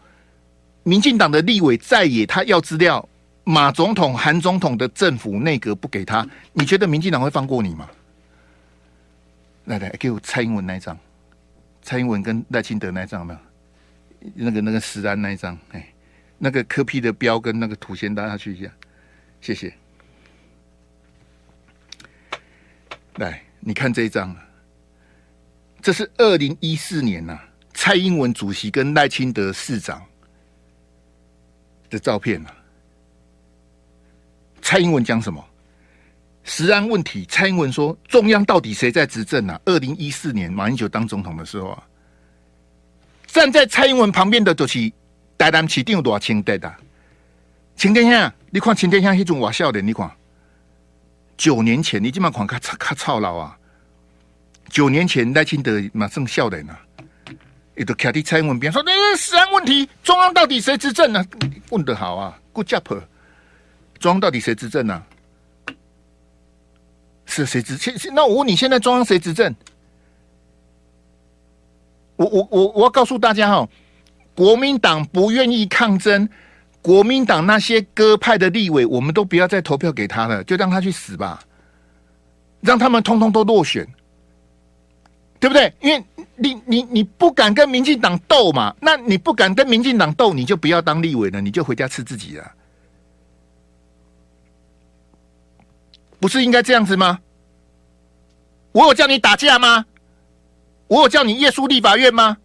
[0.87, 3.09] 民进党的立委在野，他要资料，
[3.43, 7.89] 马总统、韩总统的政府内阁不给他，你觉得民进党会放过你吗？
[9.65, 10.95] 来来，给我蔡英文那一张，
[11.81, 13.41] 蔡英文跟赖清德那一张有没有？
[14.35, 15.89] 那个那个石安那一张，哎，
[16.37, 18.71] 那个柯 P 的标跟那个图先搭下去一下，
[19.41, 19.73] 谢谢。
[23.15, 24.37] 来，你看这一张，
[25.85, 27.45] 这是二零一四年呐、啊，
[27.75, 30.03] 蔡英文主席跟赖清德市长。
[31.91, 32.57] 的照片啊，
[34.63, 35.45] 蔡英文讲什么？
[36.43, 39.61] 食安问题，蔡英文说中央到底谁在执政啊？
[39.67, 41.87] 二零一四年马英九当总统的时候啊，
[43.27, 44.91] 站在蔡英文旁边的就是
[45.37, 46.75] 台南市长多清德的，
[47.77, 50.11] 秦天下，你看秦天下那种瓦笑的，你看
[51.37, 53.59] 九年前你今晚看卡卡操劳啊，
[54.75, 56.77] 九年前赖清德马上笑的呢。
[57.77, 61.25] 一个卡蒂蔡英文边说：“那食安问题，中央到底谁执政呢？”
[61.71, 62.83] 问得好啊，Good job！
[64.01, 65.01] 中央到底谁执政呢？
[67.25, 67.77] 是谁执？
[67.77, 69.55] 现那我问你，现在中央谁执政？
[72.17, 73.69] 我我我我要告诉大家哈，
[74.35, 76.29] 国民党不愿意抗争，
[76.83, 81.41] 国民党那些鸽派的立委，我们都不要再投票给他了，就让他去死吧，
[82.61, 83.87] 让他们通通都落选，
[85.45, 85.71] 对不对？
[85.83, 86.03] 因为
[86.37, 92.53] 你你你不敢跟民进党斗嘛，那你不敢跟民进党斗，你就不要当立委了，你就回家吃自己了，
[96.19, 97.19] 不是应该这样子吗？
[98.73, 99.85] 我有叫你打架吗？
[100.87, 102.39] 我有叫你夜宿立法院吗？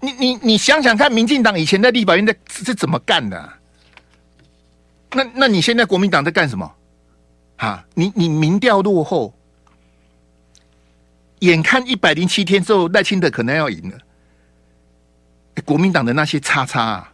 [0.00, 3.52] 你你你想想看，民进党以前在立法院在是怎么干的？
[5.12, 6.74] 那那你现在国民党在干什么？
[7.66, 9.32] 啊，你你民调落后，
[11.40, 13.98] 眼看一百零七天之后赖清德可能要赢了，
[15.64, 17.12] 国民党的那些叉叉啊，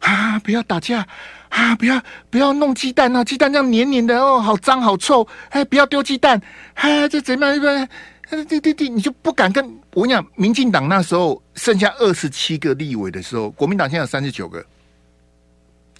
[0.00, 1.06] 啊，不要打架。
[1.50, 1.72] 啊！
[1.76, 3.22] 不要不要弄鸡蛋啊！
[3.22, 5.24] 鸡蛋这样黏黏的哦，好脏好臭！
[5.50, 6.42] 哎，不要丢鸡蛋！
[6.74, 7.88] 哎，这怎么样？
[8.28, 14.66] 对对对，你就不敢跟我跟你讲，民进党那时候剩下二十七个立委的时候，国民党现在有三十九个。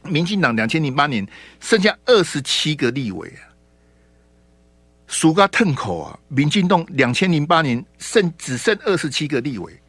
[0.05, 1.27] 民进党两千零八年
[1.61, 3.49] 剩下二十七个立委啊，
[5.07, 6.19] 数个吞口啊！
[6.29, 9.81] 民进党两千零八年剩只剩二十七个立委，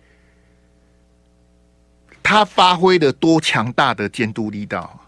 [2.21, 5.01] 他发挥了多强大的监督力道啊！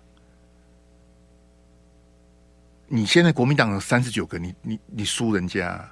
[2.88, 5.92] 你现在国民党有三十九个，你你你输人家，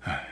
[0.00, 0.26] 哎，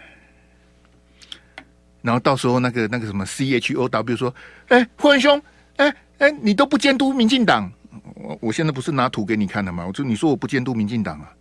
[2.02, 4.34] 然后到时候那个那个什么 C H O W 说，
[4.68, 5.40] 哎，霍文兄，
[5.80, 7.72] 哎哎，你都不监督民进党，
[8.14, 9.86] 我我现在不是拿图给你看的吗？
[9.86, 11.32] 我就你说我不监督民进党啊，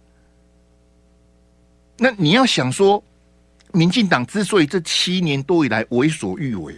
[1.97, 3.03] 那你要想说，
[3.73, 6.73] 民进党之所以这七年多以来为所欲为，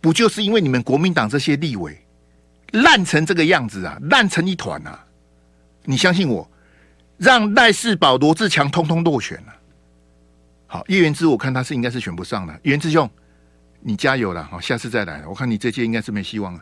[0.00, 1.96] 不就是因为你们国民党这些立委？
[2.72, 5.02] 烂成这个样子啊，烂成一团啊！
[5.84, 6.46] 你相信我，
[7.16, 9.54] 让赖世宝、罗志强通通落选了。
[10.66, 12.60] 好，叶元之，我看他是应该是选不上的。
[12.64, 13.08] 元之兄，
[13.80, 15.26] 你加油了，好，下次再来。
[15.26, 16.60] 我看你这届应该是没希望了。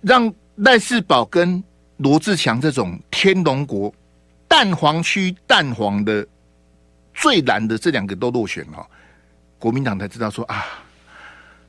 [0.00, 1.62] 让赖世宝跟
[1.98, 3.92] 罗志强这种天龙国
[4.46, 6.26] 蛋黄区蛋黄的
[7.14, 8.86] 最蓝的这两个都落选了，
[9.58, 10.64] 国民党才知道说啊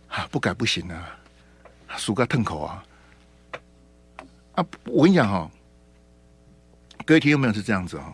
[0.10, 1.18] 啊，不改不行啊，
[1.98, 2.84] 输个吞口啊！
[4.56, 5.50] 啊，我跟你讲哈，
[7.06, 8.14] 各位听众朋友是这样子哈，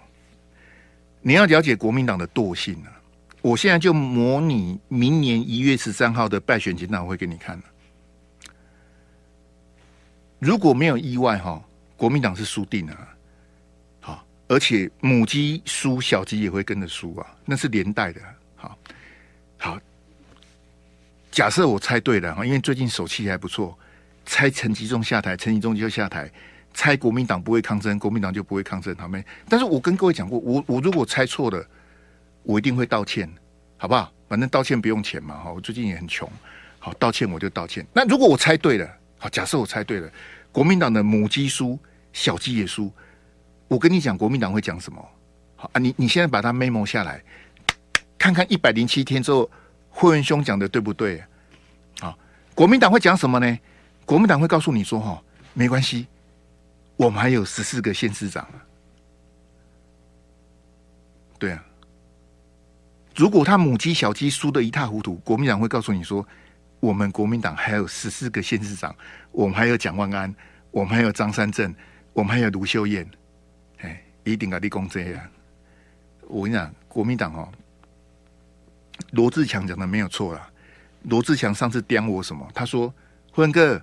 [1.21, 2.91] 你要了解国民党的惰性啊！
[3.43, 7.61] 我现在就模拟明年一月十三号的败选检讨会给你看。
[10.39, 11.61] 如果没有意外哈，
[11.97, 12.97] 国民党是输定了。
[13.99, 18.21] 好，而且母鸡输，小鸡也会跟着输啊，那是连带的。
[18.55, 18.77] 好，
[19.57, 19.77] 好，
[21.29, 23.77] 假设我猜对了哈，因为最近手气还不错。
[24.25, 26.29] 猜陈吉仲下台，陈吉仲就下台；
[26.73, 29.21] 猜国民党不会抗争，国民党就不会抗争，好没？
[29.49, 31.67] 但是我跟各位讲过，我我如果猜错了，
[32.43, 33.27] 我一定会道歉，
[33.77, 34.11] 好不好？
[34.29, 35.51] 反正道歉不用钱嘛，哈！
[35.51, 36.27] 我最近也很穷，
[36.79, 37.85] 好，道歉我就道歉。
[37.93, 40.09] 那如果我猜对了，好，假设我猜对了，
[40.51, 41.77] 国民党的母鸡输，
[42.11, 42.91] 小鸡也输，
[43.67, 45.07] 我跟你讲，国民党会讲什么？
[45.55, 47.23] 好啊，你你现在把它 memo 下来，
[48.17, 49.49] 看看一百零七天之后，
[49.89, 51.23] 霍元兄讲的对不对？
[51.99, 52.17] 好，
[52.55, 53.59] 国民党会讲什么呢？
[54.05, 55.21] 国民党会告诉你说：“哈，
[55.53, 56.07] 没关系，
[56.97, 58.47] 我们还有十四个县市长。”
[61.37, 61.63] 对啊，
[63.15, 66.27] 如果他母鸡小鸡输得一塌糊涂，国民党会告诉你说
[66.79, 68.95] ：“我们国民党还有十四个县市长，
[69.31, 70.33] 我们还有蒋万安，
[70.71, 71.73] 我们还有张三镇，
[72.13, 73.09] 我们还有卢秀燕。”
[73.81, 75.21] 哎，一定要立功这样。
[76.27, 77.47] 我跟你讲，国民党哦，
[79.11, 80.49] 罗志强讲的没有错啦。
[81.03, 82.47] 罗志强上次刁我什么？
[82.53, 82.93] 他说
[83.31, 83.81] ：“辉哥。”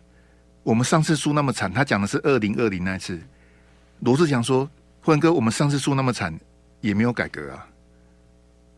[0.62, 3.18] 我们上次输那么惨，他讲的是二零二零那次。
[4.00, 6.38] 罗志强说：“辉哥，我们上次输那么惨，
[6.82, 7.66] 也没有改革啊！”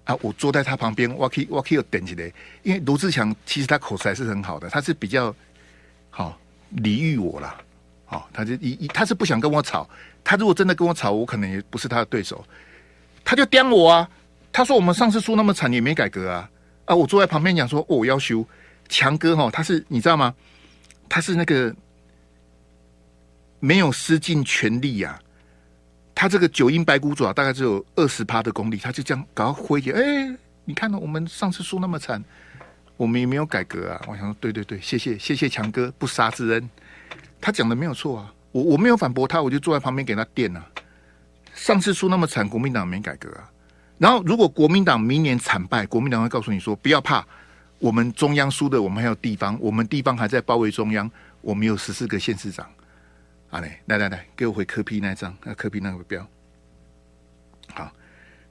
[0.04, 5.34] 啊，我坐在他旁边，我可以我可以有点起来，因为罗志强其实他口才是很好的，他是比较
[6.10, 6.38] 好
[6.70, 7.56] 礼遇我啦。
[8.04, 9.88] 好，他就一一他是不想跟我吵，
[10.22, 12.44] 他如果真的跟我吵，我可能也不是他的对手。
[13.24, 14.10] 他就刁我啊，
[14.52, 16.50] 他说我们上次输那么惨，也没改革啊！
[16.84, 18.44] 啊，我坐在旁边讲说：“哦，我要修
[18.88, 20.34] 强哥哈，他是你知道吗？”
[21.08, 21.74] 他是那个
[23.60, 25.22] 没有施尽全力呀、啊，
[26.14, 29.92] 他这个九阴白骨爪大概只有二十趴的功力，他就这样搞回去。
[29.92, 32.22] 哎，你看到我们上次输那么惨，
[32.96, 34.00] 我们也没有改革啊。
[34.06, 36.70] 我想说，对对对，谢谢谢谢强哥不杀之恩，
[37.40, 38.32] 他讲的没有错啊。
[38.52, 40.64] 我我没有反驳他，我就坐在旁边给他垫啊。
[41.54, 43.50] 上次输那么惨，国民党没改革啊。
[43.98, 47.26] 然后如果国民党明年惨败，国民党会告诉你说，不要怕。
[47.78, 52.64] 我们中央输的，我们还有地方，我们地方还在包围中央，我们有十四个县市长。
[53.52, 56.26] 啊嘞，来来来，给我回柯 P 那一张，那柯 P 那个标。
[57.74, 57.92] 好，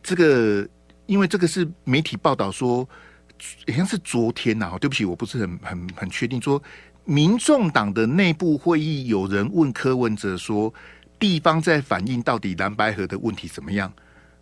[0.03, 0.69] 这个
[1.07, 2.87] 因为这个是媒体报道说，
[3.67, 6.61] 好像是昨天呐、啊，对不起，我不是很很很确定说。
[7.03, 10.71] 民众党的内部会议，有人问柯文哲说
[11.17, 13.91] ：“地方在反映到底蓝白合的问题怎么样？”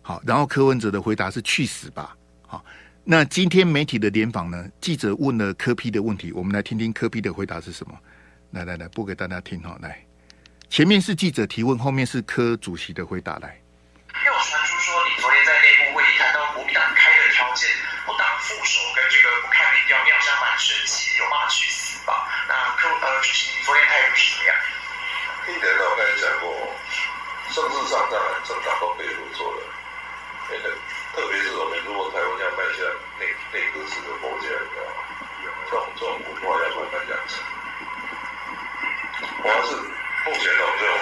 [0.02, 2.14] 好，然后柯文哲的回答是：“去死吧！”
[2.46, 2.62] 好，
[3.02, 4.68] 那今天媒体的联访呢？
[4.78, 7.98] 记者问了柯 P 的问题，我们来听听柯 P 的回答是什么。
[8.50, 9.78] 来来来，播给大家听哈。
[9.80, 10.04] 来，
[10.70, 13.34] 前面是记者提问，后面是柯主席的回答。
[13.42, 13.58] 来，
[14.22, 17.66] 又传出说你昨天在内部会议谈到国民党开的条件，
[18.06, 22.22] 不当副手跟这个不看民调，妙香蛮生气，有骂去死吧。
[22.46, 24.54] 那柯呃，主席，你昨天态度是怎么样？
[25.50, 26.46] 一点呢，我刚才讲过，
[27.50, 29.66] 政治上当然政党都可以合作的，
[30.54, 30.70] 那个
[31.18, 32.86] 特别是我们如果台湾要迈向
[33.18, 34.46] 内内阁制的国家，
[35.66, 37.42] 这种这种文化要慢慢养成。
[39.42, 39.74] 我要是
[40.26, 40.92] 目前的这种，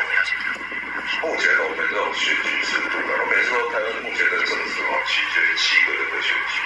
[1.23, 6.63] 目前的我们这种选举制度的，我每次说台湾目前的政治啊，取决于七个人的选举。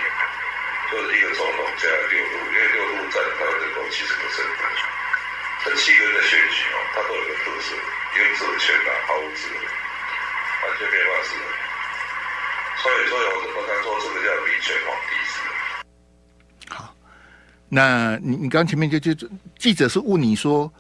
[0.93, 4.45] 就是一个总统加六都，因为六都占台湾人口七十个省。
[5.65, 7.73] 这七个人的选举哦，它都有个特色，
[8.17, 9.57] 原则全拿，毫无制衡，
[10.69, 11.47] 完全没办法制衡。
[12.83, 16.75] 所以，所以我我刚说这个叫民权皇帝制。
[16.75, 16.93] 好，
[17.69, 19.15] 那你你刚前面就就
[19.57, 20.71] 记者是问你说，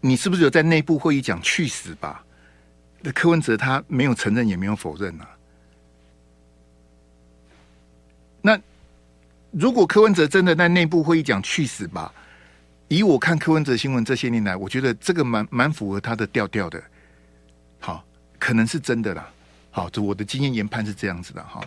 [0.00, 2.24] 你是不是有在内部会议讲去死吧？
[3.00, 5.28] 那柯文哲他没有承认，也没有否认啊。
[8.40, 8.60] 那。
[9.50, 12.12] 如果柯文哲真的在内部会议讲去死吧，
[12.86, 16.80] 以我看柯文哲新闻这些年来，我觉得这个蛮蛮符合他的调调的。
[17.80, 18.04] 好，
[18.38, 19.26] 可能是真的啦。
[19.70, 21.64] 好，这我的经验研判是这样子的哈。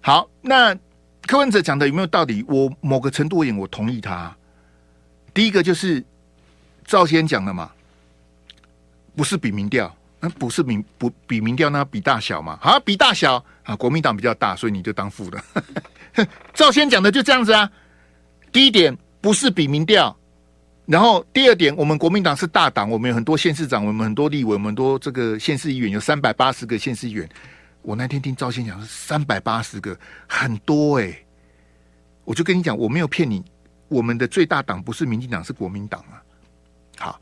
[0.00, 0.72] 好，那
[1.22, 2.44] 柯文哲讲的有没有道理？
[2.46, 4.34] 我某个程度而言，我同意他。
[5.34, 6.02] 第一个就是
[6.86, 7.70] 赵先讲的嘛，
[9.16, 12.58] 不是比民调，那不是民不比民调，那比大小嘛。
[12.62, 15.42] 好，比大小啊，国民党比较大，所以你就当副的。
[16.54, 17.70] 赵先讲的就这样子啊。
[18.52, 20.16] 第一点不是比民调，
[20.86, 27.28] 然后第二点，我们国民党是大党，我们有很多县市长，我们很多立委，我们很多这个县市议员有三百八十个县市议员。
[27.82, 31.16] 我那天听赵先讲是三百八十个，很多哎、
[32.24, 33.44] 我就跟你讲，我没有骗你，
[33.88, 36.22] 我们的最大党不是民进党，是国民党啊。
[36.98, 37.20] 好，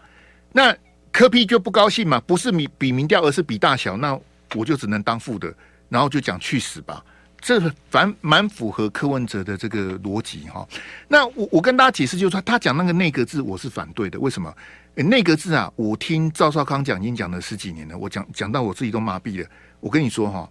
[0.52, 0.76] 那
[1.12, 4.18] 柯 P 就不高兴嘛，不是比比民调，而是比大小，那
[4.54, 5.52] 我就只能当副的，
[5.88, 7.04] 然后就讲去死吧。
[7.40, 7.60] 这
[7.90, 10.66] 反蛮符合柯文哲的这个逻辑哈。
[11.08, 14.18] 那我我跟大家解释，就是说他讲那个内阁制，我是反对的。
[14.18, 14.50] 为什么？
[14.94, 19.48] 内阁制啊，我听赵少康讲已经讲了十几年了，我讲讲到我自己都麻痹了。
[19.80, 20.48] 我跟你说哈，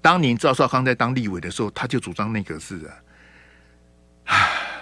[0.00, 2.94] 当年赵少康在当立委的时候，他就主张内阁制啊。
[4.26, 4.75] 唉，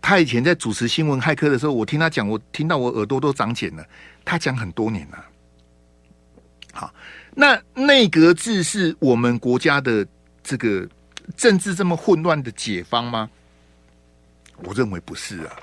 [0.00, 3.84] 他以前在主持新闻骇客的时候，我听他讲，我听到我耳朵都长茧了。
[4.24, 5.24] 他讲很多年了。
[6.72, 6.94] 好。
[7.32, 10.04] 那内阁制是我们国家的
[10.42, 10.86] 这个
[11.36, 13.30] 政治这么混乱的解方吗？
[14.64, 15.56] 我认为不是啊，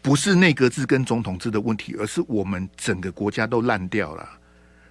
[0.00, 4.26] 不是内阁制跟总统制的问题，而是我们整个国家都烂掉了。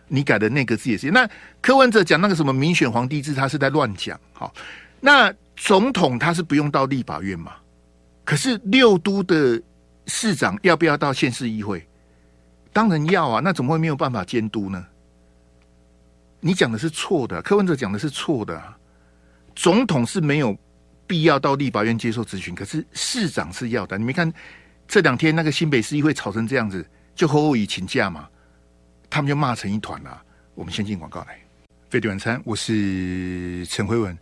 [0.07, 1.09] 你改的内阁制也是。
[1.09, 1.27] 那
[1.59, 4.17] 柯文哲讲那个什么民选皇帝制，他是在乱讲。
[4.31, 4.53] 好，
[4.99, 7.53] 那总统他是不用到立法院嘛？
[8.23, 9.61] 可是六都的
[10.07, 11.85] 市长要不要到县市议会？
[12.73, 14.85] 当然要啊，那怎么会没有办法监督呢？
[16.39, 18.61] 你讲的是错的，柯文哲讲的是错的。
[19.53, 20.57] 总统是没有
[21.05, 23.97] 必要到立法院接受咨询，可是市长是要的。
[23.97, 24.31] 你没看
[24.87, 28.29] 这两天那个新北市议会吵成这样子，就侯友宜请假嘛，
[29.09, 30.21] 他们就骂成一团了。
[30.55, 31.37] 我们先进广告来，
[31.89, 34.17] 飞碟晚餐，我是陈辉文。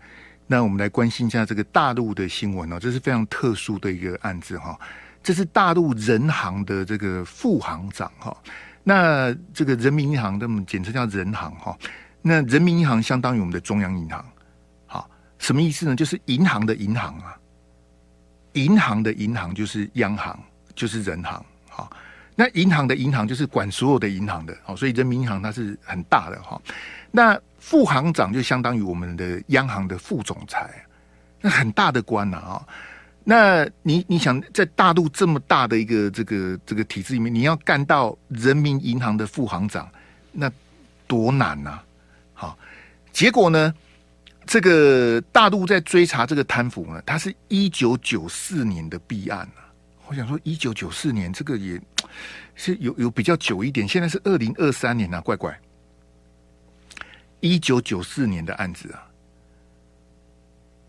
[0.52, 4.76] 那我们来关心一下这个大陆的新闻哦，这是非常特殊的一个案子哈。
[5.22, 8.36] 这是大陆人行的这个副行长哈，
[8.84, 11.78] 那这个人民银行，的简称叫人行哈。
[12.22, 14.26] 那人民银行相当于我们的中央银行，
[14.88, 15.08] 好，
[15.38, 15.96] 什么意思呢？
[15.96, 17.38] 就是银行的银行啊，
[18.54, 20.40] 银行的银行就是央行，
[20.74, 21.92] 就是人行，好，
[22.34, 26.60] 那银行的银行就是管所有的银行的，好，所以人民银行它是很大的哈。
[27.12, 30.68] 那副行长就相当于我们的央行的副总裁，
[31.40, 32.68] 那很大的官呐啊。
[33.24, 39.88] 那你你想在大陆这么大的一个这个这个体制里面，你要干到人民银行的副行长，
[40.32, 40.52] 那
[41.06, 41.86] 多难呐、啊！
[42.34, 42.60] 好，
[43.12, 43.72] 结果呢？
[44.48, 49.70] 这个大陆在追查这个贪腐呢，它是一九九四年的弊案啊。
[50.08, 51.80] 我想说，一九九四年这个也
[52.56, 55.56] 是有有比较久一点，现在是二零二三年啊，怪怪。
[57.40, 59.08] 一九九四年的案子啊，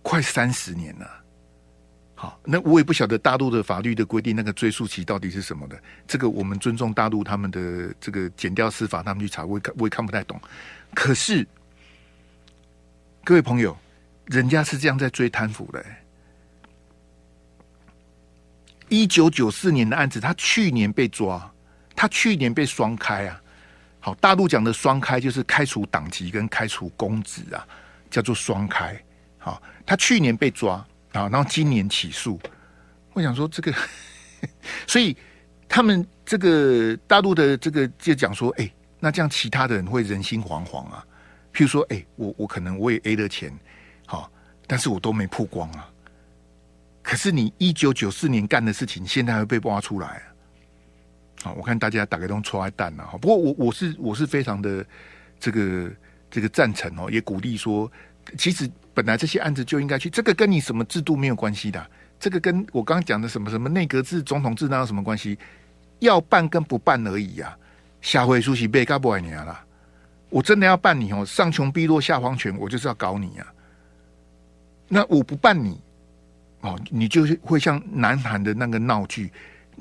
[0.02, 1.08] 快三十年了。
[2.14, 5.82] 好，那我也不晓得大陆的法律的规定，那个追诉期到底是什么的。
[6.06, 10.38] 这个我们尊重大陆他们的这个减掉司法，他们去查，我也看我也看不太懂。
[10.94, 11.46] 可是，
[13.24, 13.74] 各位朋友，
[14.26, 15.82] 人家是这样在追贪腐的。
[18.90, 21.50] 一九九四年的案子，他去年被抓，
[21.96, 23.39] 他去年被双开啊。
[24.00, 27.66] 好，大陆讲的双开就是开除党籍跟开除公职啊，
[28.10, 28.98] 叫做双开。
[29.36, 30.74] 好，他去年被抓
[31.12, 32.40] 啊，然后今年起诉。
[33.12, 33.74] 我想说这个，
[34.86, 35.16] 所以
[35.68, 41.04] 他们这个大陆的这个就讲说，哎，那这样其他的人会人心惶惶啊。
[41.52, 43.52] 譬如说，哎，我我可能我也 A 了钱，
[44.06, 44.30] 好，
[44.66, 45.90] 但是我都没曝光啊。
[47.02, 50.22] 可是你一九九四年干的事情，现在会被挖出来？
[51.42, 53.16] 好，我看大家打开都戳爱蛋了哈。
[53.18, 54.84] 不过我我是我是非常的
[55.38, 55.90] 这个
[56.30, 57.90] 这个赞成哦，也鼓励说，
[58.36, 61.84] 其实本来这些案子就应该去，这个跟你什么制度没有关系的。
[62.18, 65.38] 这个跟我刚讲的什么什么内阁制、总统制那有什么关系？
[66.00, 67.56] 要办跟不办而已呀、啊。
[68.02, 69.58] 下回书记被干不爱你了，
[70.28, 73.52] 我真的要办你哦，上穷碧落下黄泉，我就是要搞你呀、啊。
[74.88, 75.80] 那我不办你
[76.60, 79.30] 哦，你就会像南韩的那个闹剧，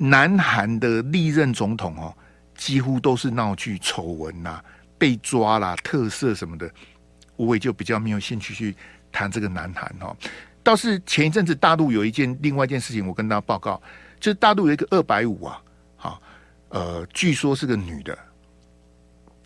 [0.02, 2.16] 南韩的历任总统哦，
[2.56, 4.64] 几乎都是闹剧、丑闻呐、
[4.96, 6.70] 被抓啦、特赦什么的。
[7.36, 8.74] 我也就比较没有兴趣去
[9.12, 10.16] 谈这个南韩哦。
[10.62, 13.80] 倒是前一阵子大陆有一件另外一件事情，我跟大家报告，
[14.18, 15.62] 就是大陆有一个二百五啊，
[15.96, 16.22] 好，
[16.70, 18.18] 呃，据说是个女的，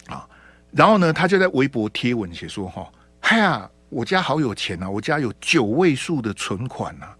[0.06, 0.28] 啊，
[0.70, 2.88] 然后呢，她就在微博贴文写说，哈，
[3.20, 7.16] 嗨呀，我家好有钱啊，我家有九位数的存款啊，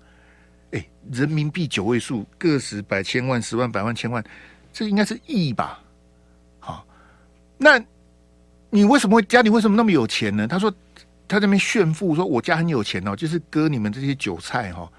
[0.75, 4.23] 哎，人民币九位数，个十百千万十万百万千万，
[4.73, 5.81] 这应该是亿吧，
[6.61, 6.87] 好，
[7.57, 7.83] 那
[8.69, 10.47] 你为什么会家里为什么那么有钱呢？
[10.47, 10.73] 他说。
[11.27, 14.93] 他这边炫富说：“我家很有钱哦，就是割你们这些韭菜哈、哦、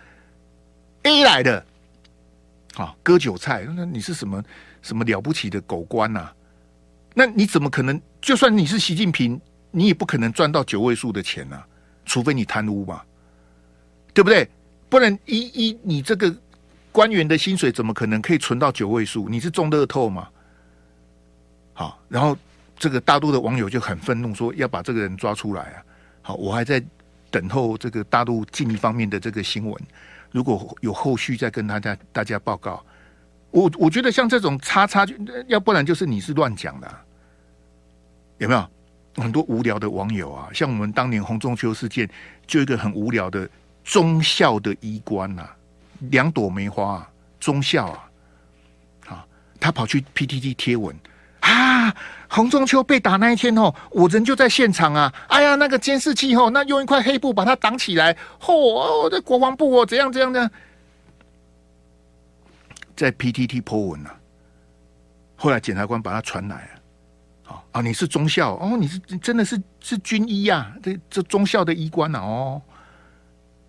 [1.04, 1.64] ，A 来的，
[2.74, 3.64] 好割韭菜。
[3.76, 4.44] 那你是什么
[4.82, 6.32] 什么了不起的狗官呐、
[7.14, 8.02] 那你怎么可能？
[8.20, 11.66] 就算你是习近平，你也不可能赚到九位数的钱啊，
[12.06, 13.04] 除非你贪污嘛，
[14.12, 14.50] 对不对？
[14.90, 16.34] 不然一一你这个
[16.92, 19.28] 官员的薪水怎么可能可以存到九位数？
[19.28, 20.28] 你是中乐透吗？
[21.74, 22.38] 好，然后
[22.78, 25.84] 这个大陆的网友就很愤怒，说要把这个人抓出来啊。”
[26.22, 26.84] 好，我还在
[27.30, 29.84] 等候这个大陆进一方面的这个新闻，
[30.32, 32.84] 如果有后续再跟大家大家报告。
[33.52, 35.06] 我我觉得像这种叉叉，
[35.48, 36.92] 要不然就是你是乱讲的，
[38.38, 38.70] 有没有？
[39.18, 42.10] 很多无聊的网友啊，像我们当年洪仲秋事件，
[42.46, 43.50] 就一个很无聊的
[43.86, 45.56] 忠孝的衣冠呐、啊，
[46.10, 48.10] 两朵梅花、啊，忠孝啊，
[49.08, 49.26] 啊，
[49.62, 50.94] 他跑去 PTT 贴文。
[51.42, 51.96] 啊！
[52.28, 55.14] 洪仲秋被打那一天哦，我人就在现场啊！
[55.30, 58.18] 哎呀，那个监视器哦，那用一块黑布把它挡起来。
[58.42, 60.50] 嚯，哦这国防部哦，怎样怎样的，
[62.96, 64.20] 在 PTT po 文了、啊。
[65.36, 66.68] 后来检察官把他传来
[67.48, 70.74] 啊，啊，你是忠孝哦，你是真的是是军医呀、啊？
[70.82, 72.60] 这这忠孝的医官呐哦，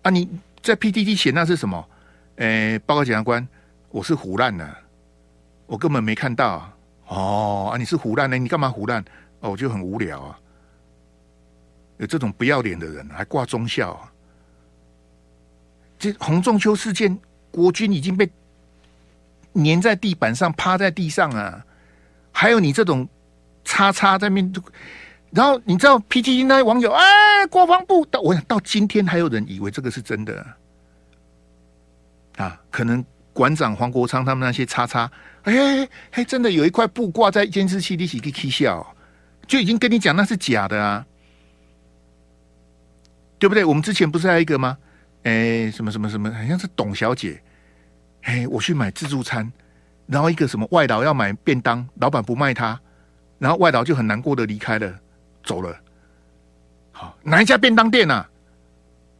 [0.07, 0.25] 啊，你
[0.63, 1.85] 在 PTT 写那是什么？
[2.37, 3.45] 诶，报告检察官，
[3.89, 4.77] 我是胡烂的，
[5.65, 6.73] 我根本没看到、啊。
[7.07, 7.77] 哦啊！
[7.77, 8.37] 你是胡烂呢？
[8.37, 9.03] 你干嘛胡烂？
[9.41, 10.39] 哦，我就很无聊啊！
[11.97, 14.11] 有这种不要脸的人还挂忠孝啊！
[15.99, 17.19] 这洪仲丘事件，
[17.51, 18.29] 国军已经被
[19.55, 21.65] 粘在地板上，趴在地上啊！
[22.31, 23.05] 还有你这种
[23.65, 24.53] 叉叉在面，
[25.31, 30.45] 然后你知道 PTT 那些网友哎，国防部到我想到今天还有人以为这个是真的
[32.37, 32.59] 啊？
[32.71, 35.11] 可能馆长黄国昌他们那些叉叉。
[35.43, 38.95] 哎，嘿，真的有一块布挂在监视器里，一个 K 笑，
[39.47, 41.05] 就已经跟你讲那是假的啊，
[43.39, 43.63] 对不对？
[43.63, 44.77] 我们之前不是还有一个吗？
[45.23, 47.41] 哎，什么什么什么，好像是董小姐。
[48.23, 49.49] 哎，我去买自助餐，
[50.05, 52.79] 然后一个什么外劳要买便当，老板不卖他，
[53.39, 54.99] 然后外劳就很难过的离开了，
[55.47, 55.75] 走了。
[56.91, 58.29] 好，哪一家便当店啊？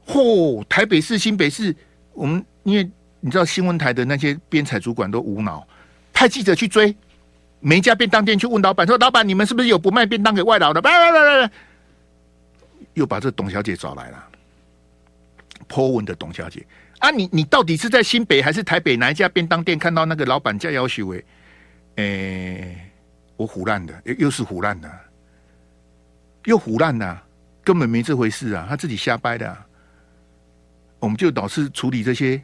[0.05, 1.75] 嚯，台北市、新北市，
[2.13, 5.65] 我们因为你知道新闻台的那些编采主管都无脑。
[6.13, 6.95] 派记者去追
[7.59, 10.82] 每一家便当店，去问老板说：“老板，你们是不是有不卖便当给外劳的？”
[12.93, 14.28] 又把这董小姐找来了
[15.69, 16.65] ，po 文的董小姐
[16.99, 21.23] 啊，你你到底是在新北还是台北哪一家便当店看到那个老板叫要许为？
[21.97, 22.89] 哎，
[23.36, 24.89] 我唬烂的，又又是唬烂的，
[26.47, 27.21] 又胡烂的，
[27.61, 28.65] 根本没这回事啊！
[28.69, 29.55] 他自己瞎掰的，
[30.97, 32.41] 我们就老是处理这些。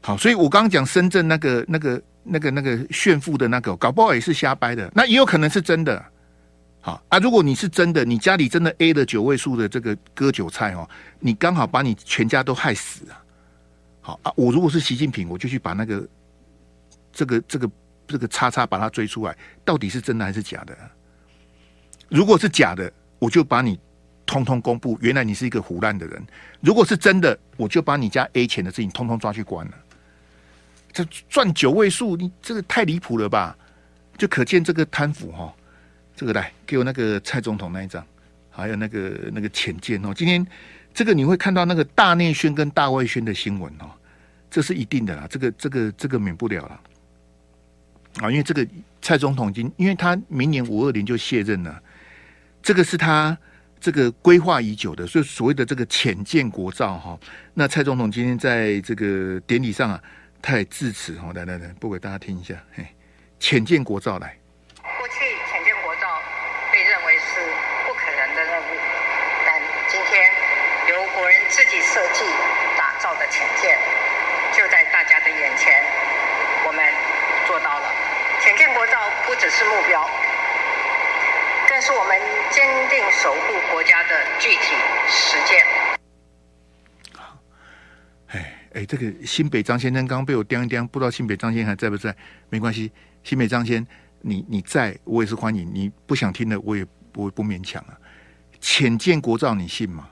[0.00, 6.04] 好，所以我刚刚讲深圳那个、那个、那个、那个炫富的那个，搞不好也是瞎掰的，那也有可能是真的。
[6.80, 10.88] 好啊，如果你是真的，你家里真的 A 了九位数的这个割韭菜哦，
[11.18, 13.20] 你刚好把你全家都害死啊。
[14.00, 16.08] 好啊，我如果是习近平，我就去把那个
[17.12, 17.68] 这个、这个、
[18.06, 20.78] 这个叉叉把它追出来，到底是真的还是假的？
[22.08, 23.78] 如果是假的，我就把你
[24.26, 26.22] 通通公布，原来你是一个胡烂的人。
[26.60, 29.72] 如果是真的，我就把你家 A 钱的事情通通抓去关了。
[30.92, 33.56] 这赚九位数，你这个太离谱了吧？
[34.16, 35.52] 就可见这个贪腐哈。
[36.16, 38.06] 这个来给我那个蔡总统那一张，
[38.48, 40.14] 还有那个那个浅见哦。
[40.14, 40.46] 今天
[40.94, 43.90] 这个你会看到那个大内宣跟大外宣的新闻哦，
[44.48, 45.26] 这是一定的啦。
[45.28, 46.80] 这个这个这个免不了了
[48.20, 48.64] 啊，因为这个
[49.02, 51.82] 蔡总统已经，因为他明年五二零就卸任了，
[52.64, 53.38] 这个是他
[53.78, 57.16] 这个规划已久的，所以所谓的这个潜舰国造哈。
[57.52, 60.02] 那蔡总统今天在这个典礼上啊。
[60.44, 62.52] 他也致辞哈，来来来，播给大家听一下。
[62.76, 62.84] 嘿，
[63.40, 64.36] 潜舰国造来。
[64.76, 65.16] 过去
[65.48, 66.04] 潜舰国造
[66.70, 67.40] 被认为是
[67.88, 68.76] 不可能的任务，
[69.48, 69.56] 但
[69.88, 70.28] 今天
[70.92, 72.28] 由国人自己设计
[72.76, 73.72] 打造的潜舰，
[74.52, 75.80] 就在大家的眼前，
[76.68, 76.84] 我们
[77.48, 77.88] 做到了。
[78.44, 80.04] 潜舰国造不只是目标，
[81.74, 82.16] 更是我们
[82.52, 84.76] 坚定守护国家的具体
[85.08, 85.60] 实践。
[88.74, 92.14] 哎，这个新北张先生刚刚被我叮一叮，不知道新北张先生还在不在？
[92.48, 92.92] 没关系，
[93.24, 93.84] 新北张先，
[94.20, 95.68] 你你在我也是欢迎。
[95.74, 97.98] 你不想听的，我也不不勉强啊。
[98.60, 100.08] 浅见国造，你信吗？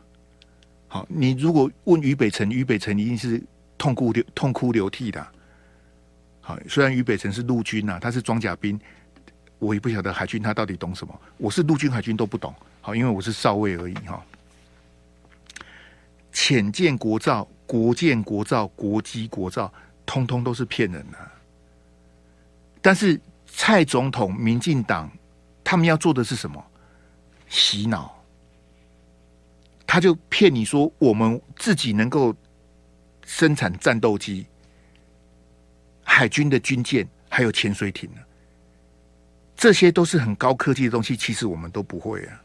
[0.89, 3.41] 好，你如果问于北辰，于北辰一定是
[3.79, 5.25] 痛哭流痛哭流涕的。
[6.41, 8.77] 好，虽然于北辰是陆军呐、啊，他是装甲兵，
[9.63, 11.21] 我也不晓得海军他到底懂什么。
[11.37, 14.21] 我是陆军海军都不懂，好，因为我是少尉而已哈。
[16.33, 17.49] 潜舰国造。
[17.65, 19.73] 国舰国造、国机国造，
[20.05, 21.17] 通通都是骗人的。
[22.83, 25.11] 但是蔡总统、民进党
[25.65, 26.63] 他们要做的是什么？
[27.49, 28.23] 洗脑。
[29.87, 32.37] 他就骗你说，我们自己能够
[33.25, 34.47] 生产战斗机、
[36.03, 38.21] 海军的军舰，还有潜水艇呢。
[39.63, 42.43] 这些都是很高科技的东西，其实我们都不会啊。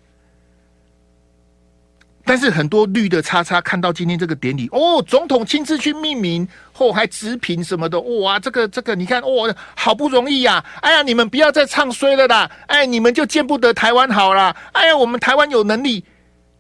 [2.24, 12.51] 但是很多绿的叉叉看到今天这个典礼哦，总统亲自去命名，后、哦、还直评什么的，哇，这个这个你看，哇、好不容易呀、哎呀，你们不要再唱衰了啦！
[12.68, 14.55] 哎，你们就见不得台湾好了！
[14.74, 16.05] 哎呀，我们台湾有能力，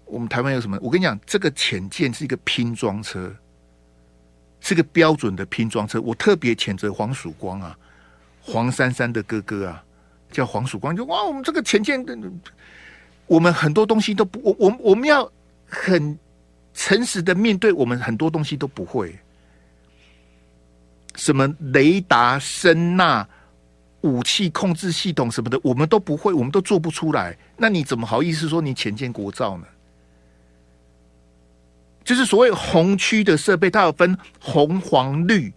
[0.05, 0.75] 我们台湾有什么？
[0.81, 3.31] 我跟你讲，这个潜舰是一个拼装车，
[4.59, 6.01] 是个标准的拼装车。
[6.01, 7.77] 我特别谴责黄曙光啊，
[8.41, 9.83] 黄珊珊的哥哥啊，
[10.31, 12.17] 叫黄曙光，就哇，我们这个潜舰的，
[13.25, 15.31] 我们很多东西都不，我我我们要。
[15.69, 16.17] 很
[16.73, 19.13] 诚实的面对，我们很多东西都不会，
[21.15, 23.27] 什么雷达、声呐、
[23.99, 27.37] 武器控制系统什么的，我们都不会，我们都做不出来。
[27.57, 29.67] 那你怎么好意思说你潜舰国造呢？
[32.05, 35.53] 就是所谓红区的设备，它有分红、黄、绿，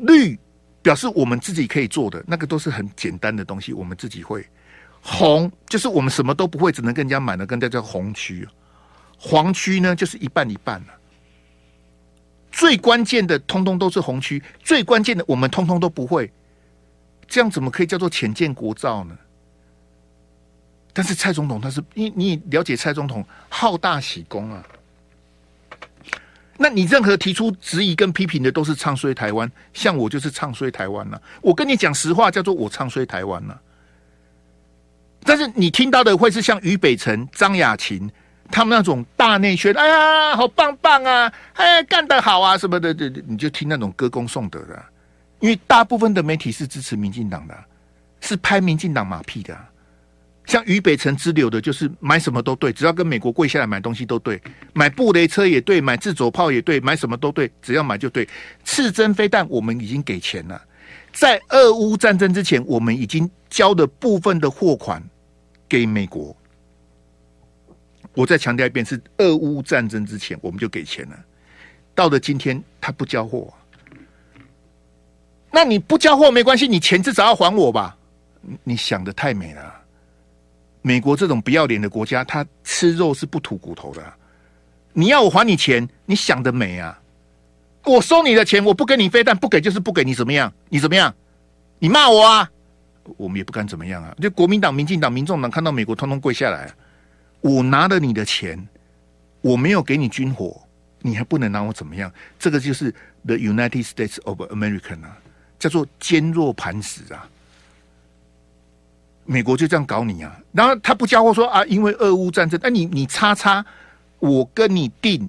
[0.00, 0.38] 绿
[0.82, 4.44] 表示我们自己可以做的，那个都是很简单的东西，我们自己会。
[5.00, 8.46] 红就是我们什么都不会，只能跟人家买的，跟人家叫红区。
[9.18, 10.86] 黄区呢，就是一半一半了。
[12.50, 16.30] 最关键的，通通都是红区；最关键的，我们通通都不会。
[17.26, 19.16] 这样怎么可以叫做浅见国造呢？
[20.92, 24.62] 但是蔡总统他是，你你了解蔡总统好大喜功啊？
[26.62, 29.50] 那你任何提出质疑跟批评的，都是唱衰台湾。
[29.72, 31.20] 像我就是唱衰台湾了。
[31.40, 33.60] 我跟你讲实话，叫做我唱衰台湾了。
[35.24, 38.08] 但是你听到的会是像于北辰、张雅琴。
[38.50, 44.84] 他们那种大内宣，哎呀，好棒棒啊，哎，干得好啊，什么的，对对，你就听那种歌功颂德的，
[45.40, 47.56] 因为大部分的媒体是支持民进党的，
[48.20, 49.58] 是拍民进党马屁的。
[50.46, 54.40] 像于北辰之流的，就是买什么都对，只要跟美国跪下来买东西都对，
[54.72, 58.28] 买布雷车也对，买自走炮也对，买什么都对，只要买就对。
[58.64, 60.60] 刺针飞弹我们已经给钱了，
[61.12, 65.02] 在俄乌战争之前，我们已经交了部分的货款
[65.68, 66.36] 给美国。
[68.14, 71.16] 我再强调一遍，是俄乌战争之前我们就给钱了，
[71.94, 73.54] 到了今天他不交货，
[75.50, 77.96] 那你不交货没关系，你钱至少要还我吧？
[78.64, 79.81] 你想的太美了，
[80.82, 84.12] 美国这种不要脸的国家，他吃肉是不吐骨头的。
[84.92, 87.00] 你要我还你钱，你想得美啊！
[87.84, 90.52] 我收你的钱，我不给你飞弹，不给就是不给你怎么样？
[90.68, 91.14] 你怎么样？
[91.78, 92.50] 你骂我啊？
[93.16, 94.14] 我们也不敢怎么样啊！
[94.20, 96.70] 就国民党、民进党、民众党看到美国，通通跪下来。
[97.40, 98.68] 我拿了你的钱，
[99.40, 100.62] 我没有给你军火，
[101.00, 102.12] 你还不能拿我怎么样？
[102.38, 105.16] 这个就是 The United States of America 啊，
[105.58, 107.28] 叫做坚若磐石啊！
[109.32, 110.38] 美国就这样搞你啊！
[110.52, 113.64] 然后他不交货说啊，因为俄乌战争，那、啊、你你叉叉，
[114.18, 115.26] 我跟你订，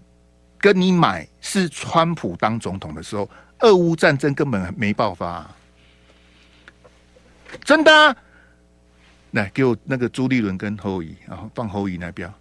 [0.59, 3.29] 跟你买是川普当总统的时候，
[3.59, 5.49] 俄乌战争根本没爆发、
[7.63, 8.15] 真的、啊。
[9.31, 12.31] 来给我那个朱立伦跟侯友宜，然后放侯乙那边。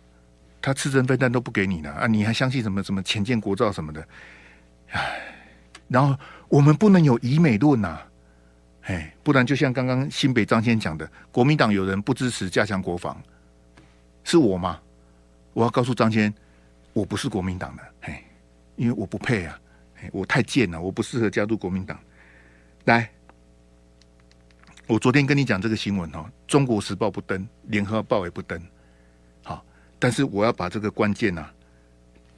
[0.60, 2.06] 他刺针飞弹都不给你呢啊！
[2.06, 4.06] 你还相信什么什么潜舰国造什么的？
[4.90, 5.22] 唉，
[5.88, 6.14] 然后
[6.48, 7.98] 我们不能有疑美论呐，
[8.82, 13.20] 哎，不然就像刚刚新北张先讲的，国民党有人不支持加强国防，
[14.24, 14.80] 是我吗？
[15.52, 16.32] 我要告诉张先，
[16.92, 18.24] 我不是国民党的，嘿，
[18.76, 19.60] 因为我不配啊，
[20.10, 21.96] 我太贱了，我不适合加入国民党。
[22.86, 23.08] 来，
[24.88, 28.60] 我昨天跟你讲这个新闻哦，《中国时报》不登，《联合报》也不登。
[29.44, 29.64] 好
[29.98, 31.48] 但是我要把这个关键呐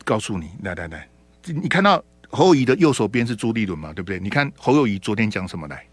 [0.05, 1.09] 告诉你，来来来，
[1.45, 3.95] 你看到侯友谊的右手边是朱立伦嘛？
[3.95, 4.20] 对不对？
[4.20, 5.86] 你看侯友谊昨天讲什么来？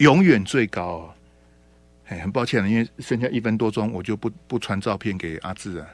[0.00, 1.14] 永远最高，
[2.06, 5.86] 哎，很抱歉了，因为剩下一分多钟，我就不不传照片给阿志了。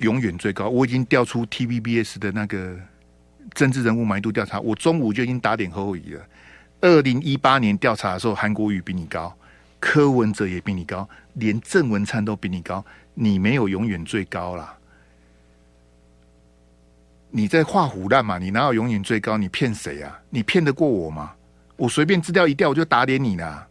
[0.00, 2.78] 永远最高，我已经调出 TVBS 的那个
[3.54, 6.26] 政治人物满意度调查，我中午就已经打点侯友宜了。
[6.82, 9.34] 二零一八年调查的时候，韩国瑜比你高，
[9.80, 14.76] 柯文哲也比你高，连郑文灿都比你高，你没有永远最高啦。
[17.30, 18.36] 你在画虎烂嘛？
[18.36, 19.38] 你哪有永远最高？
[19.38, 20.20] 你骗谁啊？
[20.28, 21.32] 你骗得过我吗？
[21.76, 23.66] 我随便资料一调，我就打脸你了。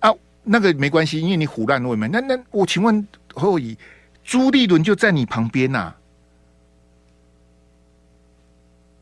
[0.00, 0.12] 啊，
[0.42, 2.08] 那个没关系，因为你虎烂我没。
[2.08, 3.76] 那那我请问侯友宜，
[4.22, 5.96] 朱立伦就在你旁边呐、啊。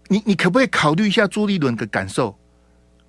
[0.08, 2.36] 你你可不可以考虑一下朱立伦的感受？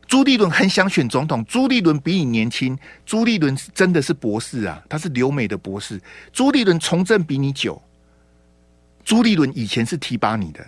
[0.07, 6.01] 朱立伦很想选总统，朱立伦比你年轻，朱立伦真的是博士啊，他是留美的博士。
[6.33, 7.81] 朱立伦从政比你久。
[9.03, 10.63] 朱立伦以前是提拔你的，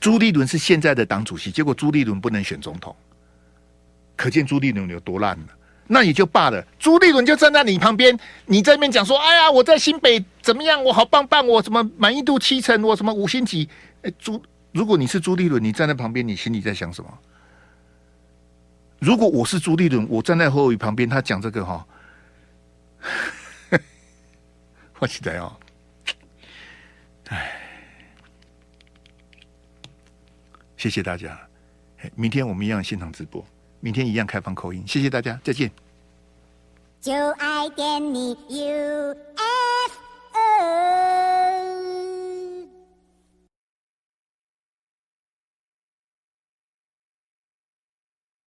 [0.00, 2.96] 朱立伦是现在的党主席，结果朱立伦不能选总统，
[4.18, 5.46] 可见朱立伦有多烂了。
[5.86, 8.14] 那也就罢了，朱立伦就站在你旁边，
[8.44, 10.84] 你在那边讲说：“哎呀，我在新北怎么样？
[10.84, 13.66] 我好棒棒，我什么满意度七成，我什么五星级。”
[14.02, 14.42] 哎，朱，
[14.72, 17.18] 如果你是朱立伦，你站在旁边，你心里在想什么？
[18.98, 21.86] 如果我是朱立伦，我站在侯友宜旁边，他讲这个哈，
[24.98, 25.56] 我期待哦。
[27.28, 27.52] 哎，
[30.76, 31.38] 谢谢大家。
[32.14, 33.42] 明天我们一样现场直播，
[33.80, 34.82] 明天一样开放口音。
[34.86, 35.70] 谢谢大家，再见。
[37.00, 39.14] 就爱点你 UFO